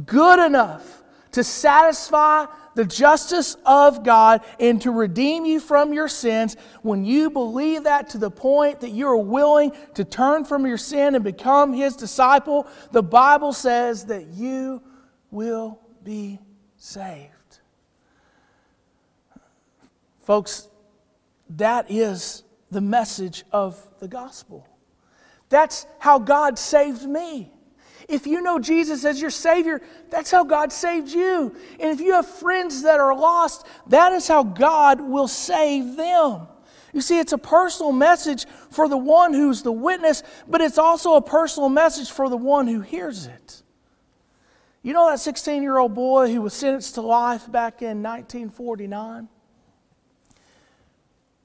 good 0.06 0.38
enough 0.38 1.02
to 1.32 1.44
satisfy 1.44 2.46
the 2.74 2.84
justice 2.84 3.56
of 3.66 4.04
God 4.04 4.42
and 4.60 4.80
to 4.82 4.90
redeem 4.90 5.44
you 5.44 5.58
from 5.58 5.92
your 5.92 6.08
sins, 6.08 6.56
when 6.82 7.04
you 7.04 7.28
believe 7.30 7.84
that 7.84 8.10
to 8.10 8.18
the 8.18 8.30
point 8.30 8.80
that 8.80 8.90
you're 8.90 9.16
willing 9.16 9.72
to 9.94 10.04
turn 10.04 10.44
from 10.44 10.66
your 10.66 10.78
sin 10.78 11.14
and 11.14 11.24
become 11.24 11.72
His 11.72 11.96
disciple, 11.96 12.66
the 12.92 13.02
Bible 13.02 13.52
says 13.52 14.04
that 14.06 14.28
you 14.28 14.80
will 15.30 15.80
be 16.04 16.38
saved. 16.76 17.32
Folks, 20.20 20.67
that 21.50 21.90
is 21.90 22.42
the 22.70 22.80
message 22.80 23.44
of 23.52 23.78
the 24.00 24.08
gospel. 24.08 24.66
That's 25.48 25.86
how 25.98 26.18
God 26.18 26.58
saved 26.58 27.06
me. 27.08 27.52
If 28.08 28.26
you 28.26 28.40
know 28.40 28.58
Jesus 28.58 29.04
as 29.04 29.20
your 29.20 29.30
Savior, 29.30 29.82
that's 30.08 30.30
how 30.30 30.44
God 30.44 30.72
saved 30.72 31.10
you. 31.10 31.54
And 31.78 31.90
if 31.90 32.00
you 32.00 32.14
have 32.14 32.26
friends 32.26 32.82
that 32.82 33.00
are 33.00 33.14
lost, 33.14 33.66
that 33.88 34.12
is 34.12 34.26
how 34.26 34.42
God 34.42 35.00
will 35.00 35.28
save 35.28 35.96
them. 35.96 36.48
You 36.92 37.02
see, 37.02 37.18
it's 37.18 37.34
a 37.34 37.38
personal 37.38 37.92
message 37.92 38.46
for 38.70 38.88
the 38.88 38.96
one 38.96 39.34
who's 39.34 39.62
the 39.62 39.72
witness, 39.72 40.22
but 40.46 40.62
it's 40.62 40.78
also 40.78 41.14
a 41.14 41.22
personal 41.22 41.68
message 41.68 42.10
for 42.10 42.30
the 42.30 42.36
one 42.36 42.66
who 42.66 42.80
hears 42.80 43.26
it. 43.26 43.62
You 44.82 44.94
know 44.94 45.10
that 45.10 45.20
16 45.20 45.62
year 45.62 45.76
old 45.76 45.94
boy 45.94 46.32
who 46.32 46.40
was 46.40 46.54
sentenced 46.54 46.94
to 46.94 47.02
life 47.02 47.50
back 47.50 47.82
in 47.82 48.02
1949? 48.02 49.28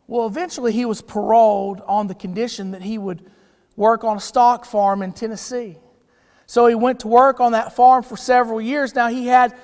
Well, 0.08 0.28
eventually 0.28 0.74
he 0.74 0.86
was 0.86 1.02
paroled 1.02 1.82
on 1.88 2.08
the 2.08 2.16
condition 2.16 2.72
that 2.72 2.82
he 2.82 2.98
would 2.98 3.30
work 3.76 4.04
on 4.04 4.18
a 4.18 4.22
stock 4.22 4.66
farm 4.66 5.02
in 5.02 5.14
Tennessee. 5.14 5.78
So 6.46 6.68
he 6.68 6.76
went 6.76 7.00
to 7.02 7.08
work 7.08 7.40
on 7.40 7.54
that 7.54 7.76
farm 7.76 8.04
for 8.04 8.18
several 8.18 8.62
years. 8.62 8.94
Now 8.94 9.08
he 9.08 9.28
had 9.28 9.58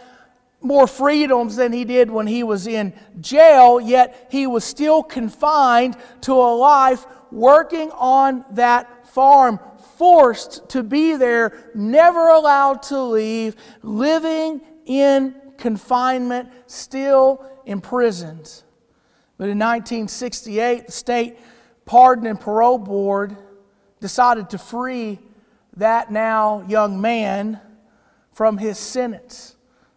more 0.61 0.87
freedoms 0.87 1.55
than 1.55 1.71
he 1.71 1.85
did 1.85 2.09
when 2.09 2.27
he 2.27 2.43
was 2.43 2.67
in 2.67 2.93
jail, 3.19 3.79
yet 3.79 4.27
he 4.31 4.47
was 4.47 4.63
still 4.63 5.03
confined 5.03 5.95
to 6.21 6.33
a 6.33 6.55
life 6.55 7.05
working 7.31 7.91
on 7.91 8.43
that 8.51 9.07
farm, 9.07 9.59
forced 9.97 10.67
to 10.69 10.83
be 10.83 11.15
there, 11.15 11.71
never 11.75 12.29
allowed 12.29 12.81
to 12.83 12.99
leave, 13.01 13.55
living 13.83 14.61
in 14.85 15.35
confinement, 15.57 16.49
still 16.67 17.45
imprisoned. 17.65 18.63
But 19.39 19.45
in 19.45 19.57
1968, 19.57 20.85
the 20.85 20.91
state 20.91 21.39
pardon 21.85 22.27
and 22.27 22.39
parole 22.39 22.77
board 22.77 23.35
decided 23.99 24.51
to 24.51 24.59
free 24.59 25.17
that 25.77 26.11
now 26.11 26.63
young 26.67 27.01
man 27.01 27.59
from 28.31 28.59
his 28.59 28.77
sentence 28.77 29.55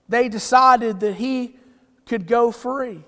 they 0.09 0.29
decided 0.29 1.01
that 1.01 1.15
he 1.15 1.57
could 2.07 2.27
go 2.27 2.53
free, 2.53 3.03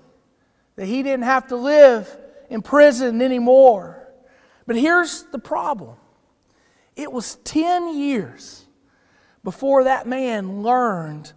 that 0.77 0.87
he 0.87 1.03
didn't 1.03 1.25
have 1.25 1.49
to 1.49 1.57
live 1.57 2.17
in 2.49 2.63
prison 2.63 3.21
anymore. 3.21 4.09
But 4.67 4.77
here's 4.77 5.25
the 5.25 5.39
problem 5.39 5.97
it 6.97 7.13
was 7.13 7.37
10 7.45 7.97
years 7.97 8.65
before 9.43 9.85
that 9.85 10.07
man 10.07 10.63
learned 10.63 11.33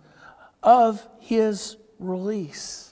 of 0.63 1.05
his 1.19 1.75
release. 1.99 2.86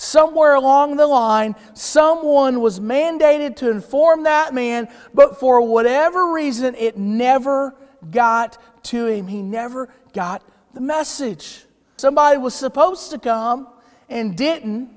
Somewhere 0.00 0.54
along 0.54 0.96
the 0.96 1.06
line, 1.06 1.54
someone 1.74 2.62
was 2.62 2.80
mandated 2.80 3.56
to 3.56 3.70
inform 3.70 4.22
that 4.22 4.54
man, 4.54 4.88
but 5.12 5.38
for 5.38 5.60
whatever 5.60 6.32
reason, 6.32 6.74
it 6.76 6.96
never 6.96 7.74
got 8.10 8.56
to 8.84 9.04
him. 9.04 9.26
He 9.26 9.42
never 9.42 9.90
got 10.14 10.42
the 10.72 10.80
message. 10.80 11.66
Somebody 11.98 12.38
was 12.38 12.54
supposed 12.54 13.10
to 13.10 13.18
come 13.18 13.68
and 14.08 14.34
didn't. 14.34 14.88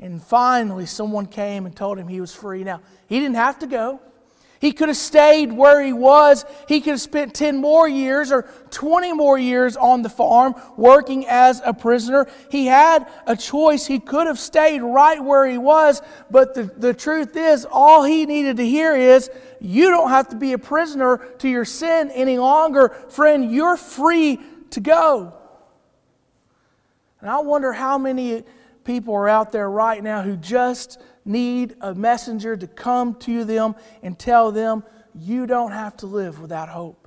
And 0.00 0.20
finally, 0.20 0.86
someone 0.86 1.26
came 1.26 1.64
and 1.64 1.76
told 1.76 1.96
him 1.96 2.08
he 2.08 2.20
was 2.20 2.34
free. 2.34 2.64
Now, 2.64 2.80
he 3.06 3.20
didn't 3.20 3.36
have 3.36 3.60
to 3.60 3.68
go. 3.68 4.00
He 4.62 4.70
could 4.70 4.86
have 4.86 4.96
stayed 4.96 5.52
where 5.52 5.82
he 5.82 5.92
was. 5.92 6.44
He 6.68 6.80
could 6.80 6.90
have 6.90 7.00
spent 7.00 7.34
10 7.34 7.56
more 7.56 7.88
years 7.88 8.30
or 8.30 8.42
20 8.70 9.12
more 9.12 9.36
years 9.36 9.76
on 9.76 10.02
the 10.02 10.08
farm 10.08 10.54
working 10.76 11.26
as 11.26 11.60
a 11.64 11.74
prisoner. 11.74 12.28
He 12.48 12.66
had 12.66 13.10
a 13.26 13.34
choice. 13.34 13.86
He 13.88 13.98
could 13.98 14.28
have 14.28 14.38
stayed 14.38 14.80
right 14.80 15.22
where 15.22 15.44
he 15.48 15.58
was. 15.58 16.00
But 16.30 16.54
the, 16.54 16.62
the 16.62 16.94
truth 16.94 17.36
is, 17.36 17.66
all 17.68 18.04
he 18.04 18.24
needed 18.24 18.58
to 18.58 18.64
hear 18.64 18.94
is, 18.94 19.32
You 19.60 19.90
don't 19.90 20.10
have 20.10 20.28
to 20.28 20.36
be 20.36 20.52
a 20.52 20.58
prisoner 20.58 21.16
to 21.38 21.48
your 21.48 21.64
sin 21.64 22.12
any 22.12 22.38
longer. 22.38 22.90
Friend, 23.08 23.50
you're 23.50 23.76
free 23.76 24.38
to 24.70 24.80
go. 24.80 25.34
And 27.20 27.28
I 27.28 27.40
wonder 27.40 27.72
how 27.72 27.98
many 27.98 28.44
people 28.84 29.14
are 29.14 29.28
out 29.28 29.50
there 29.50 29.68
right 29.68 30.00
now 30.00 30.22
who 30.22 30.36
just 30.36 31.00
need 31.24 31.76
a 31.80 31.94
messenger 31.94 32.56
to 32.56 32.66
come 32.66 33.14
to 33.20 33.44
them 33.44 33.74
and 34.02 34.18
tell 34.18 34.52
them, 34.52 34.84
you 35.14 35.46
don't 35.46 35.72
have 35.72 35.96
to 35.98 36.06
live 36.06 36.40
without 36.40 36.68
hope. 36.68 37.02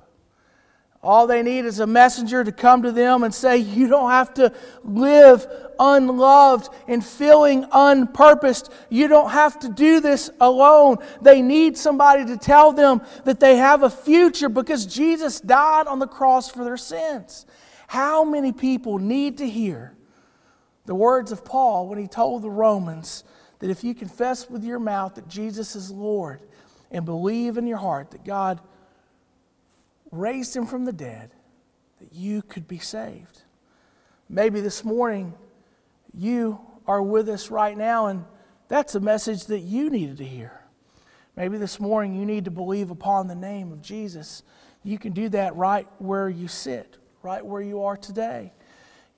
All 1.02 1.28
they 1.28 1.42
need 1.42 1.64
is 1.66 1.78
a 1.78 1.86
messenger 1.86 2.42
to 2.42 2.50
come 2.50 2.82
to 2.82 2.90
them 2.90 3.22
and 3.22 3.32
say, 3.32 3.58
You 3.58 3.86
don't 3.86 4.10
have 4.10 4.34
to 4.34 4.52
live 4.82 5.46
unloved 5.78 6.68
and 6.88 7.04
feeling 7.04 7.64
unpurposed. 7.70 8.72
You 8.90 9.06
don't 9.06 9.30
have 9.30 9.60
to 9.60 9.68
do 9.68 10.00
this 10.00 10.30
alone. 10.40 10.96
They 11.22 11.42
need 11.42 11.78
somebody 11.78 12.24
to 12.26 12.36
tell 12.36 12.72
them 12.72 13.02
that 13.24 13.38
they 13.38 13.56
have 13.56 13.84
a 13.84 13.90
future 13.90 14.48
because 14.48 14.84
Jesus 14.84 15.40
died 15.40 15.86
on 15.86 16.00
the 16.00 16.08
cross 16.08 16.50
for 16.50 16.64
their 16.64 16.76
sins. 16.76 17.46
How 17.86 18.24
many 18.24 18.50
people 18.50 18.98
need 18.98 19.38
to 19.38 19.48
hear 19.48 19.94
the 20.86 20.94
words 20.94 21.30
of 21.30 21.44
Paul 21.44 21.86
when 21.88 22.00
he 22.00 22.08
told 22.08 22.42
the 22.42 22.50
Romans 22.50 23.22
that 23.58 23.70
if 23.70 23.82
you 23.82 23.94
confess 23.94 24.48
with 24.48 24.64
your 24.64 24.78
mouth 24.78 25.14
that 25.14 25.28
Jesus 25.28 25.76
is 25.76 25.90
Lord 25.90 26.40
and 26.90 27.04
believe 27.04 27.58
in 27.58 27.66
your 27.66 27.78
heart 27.78 28.10
that 28.10 28.24
God 28.24 28.60
raised 30.10 30.54
him 30.54 30.66
from 30.66 30.84
the 30.84 30.92
dead, 30.92 31.32
that 32.00 32.12
you 32.12 32.42
could 32.42 32.68
be 32.68 32.78
saved. 32.78 33.42
Maybe 34.28 34.60
this 34.60 34.84
morning 34.84 35.34
you 36.12 36.60
are 36.86 37.02
with 37.02 37.28
us 37.28 37.50
right 37.50 37.76
now, 37.76 38.06
and 38.06 38.24
that's 38.68 38.94
a 38.94 39.00
message 39.00 39.46
that 39.46 39.60
you 39.60 39.90
needed 39.90 40.18
to 40.18 40.24
hear. 40.24 40.60
Maybe 41.36 41.58
this 41.58 41.78
morning 41.78 42.14
you 42.14 42.24
need 42.24 42.46
to 42.46 42.50
believe 42.50 42.90
upon 42.90 43.28
the 43.28 43.34
name 43.34 43.72
of 43.72 43.82
Jesus. 43.82 44.42
You 44.82 44.98
can 44.98 45.12
do 45.12 45.28
that 45.30 45.54
right 45.56 45.86
where 45.98 46.28
you 46.28 46.48
sit, 46.48 46.96
right 47.22 47.44
where 47.44 47.60
you 47.60 47.82
are 47.82 47.96
today. 47.96 48.52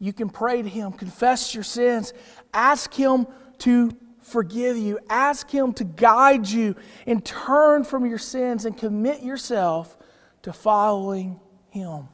You 0.01 0.13
can 0.13 0.29
pray 0.29 0.63
to 0.63 0.69
Him, 0.69 0.93
confess 0.93 1.55
your 1.55 1.65
sins, 1.65 2.13
ask 2.53 2.93
Him 2.93 3.27
to 3.59 3.97
forgive 4.29 4.77
you, 4.77 4.99
ask 5.09 5.51
Him 5.51 5.73
to 5.75 5.85
guide 5.85 6.49
you, 6.49 6.77
and 7.07 7.25
turn 7.25 7.85
from 7.85 8.07
your 8.07 8.19
sins 8.19 8.65
and 8.65 8.77
commit 8.77 9.23
yourself 9.23 9.97
to 10.43 10.53
following 10.53 11.41
Him. 11.71 12.09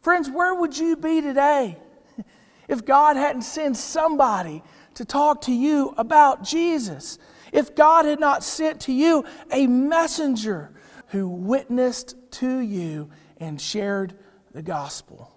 Friends, 0.00 0.28
where 0.30 0.54
would 0.54 0.76
you 0.76 0.96
be 0.96 1.20
today 1.20 1.78
if 2.68 2.84
God 2.84 3.16
hadn't 3.16 3.42
sent 3.42 3.76
somebody 3.76 4.62
to 4.94 5.04
talk 5.04 5.42
to 5.42 5.52
you 5.52 5.94
about 5.96 6.42
Jesus? 6.42 7.18
If 7.52 7.74
God 7.74 8.04
had 8.04 8.20
not 8.20 8.42
sent 8.44 8.80
to 8.82 8.92
you 8.92 9.24
a 9.52 9.66
messenger 9.66 10.72
who 11.08 11.28
witnessed 11.28 12.16
to 12.32 12.58
you 12.58 13.10
and 13.38 13.60
shared 13.60 14.14
the 14.52 14.62
gospel? 14.62 15.34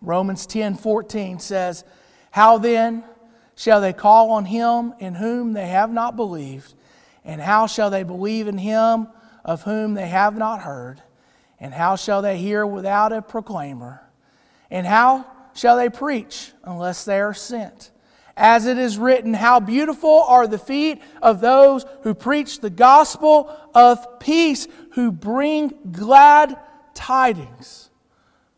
Romans 0.00 0.46
10 0.46 0.74
14 0.74 1.38
says, 1.38 1.84
How 2.30 2.58
then 2.58 3.04
shall 3.56 3.80
they 3.80 3.92
call 3.92 4.30
on 4.32 4.44
him 4.44 4.94
in 4.98 5.14
whom 5.14 5.52
they 5.52 5.68
have 5.68 5.92
not 5.92 6.16
believed? 6.16 6.74
And 7.24 7.40
how 7.40 7.66
shall 7.66 7.90
they 7.90 8.02
believe 8.02 8.48
in 8.48 8.58
him 8.58 9.08
of 9.44 9.62
whom 9.62 9.94
they 9.94 10.08
have 10.08 10.36
not 10.36 10.62
heard? 10.62 11.02
And 11.60 11.72
how 11.72 11.96
shall 11.96 12.22
they 12.22 12.38
hear 12.38 12.66
without 12.66 13.12
a 13.12 13.22
proclaimer? 13.22 14.02
And 14.70 14.86
how 14.86 15.26
shall 15.54 15.76
they 15.76 15.88
preach 15.88 16.52
unless 16.64 17.04
they 17.04 17.20
are 17.20 17.34
sent? 17.34 17.90
As 18.36 18.66
it 18.66 18.78
is 18.78 18.98
written, 18.98 19.34
How 19.34 19.60
beautiful 19.60 20.22
are 20.22 20.46
the 20.46 20.58
feet 20.58 21.00
of 21.20 21.40
those 21.40 21.84
who 22.02 22.14
preach 22.14 22.60
the 22.60 22.70
gospel 22.70 23.54
of 23.74 24.18
peace, 24.18 24.66
who 24.92 25.12
bring 25.12 25.72
glad 25.92 26.56
tidings 26.94 27.90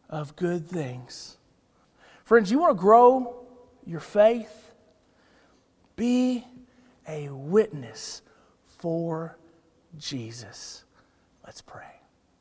of 0.08 0.36
good 0.36 0.68
things. 0.68 1.36
Friends, 2.24 2.50
you 2.50 2.58
want 2.58 2.76
to 2.76 2.80
grow 2.80 3.46
your 3.84 4.00
faith? 4.00 4.63
Be 5.96 6.44
a 7.08 7.28
witness 7.28 8.22
for 8.64 9.36
Jesus. 9.98 10.84
Let's 11.44 11.60
pray. 11.60 11.93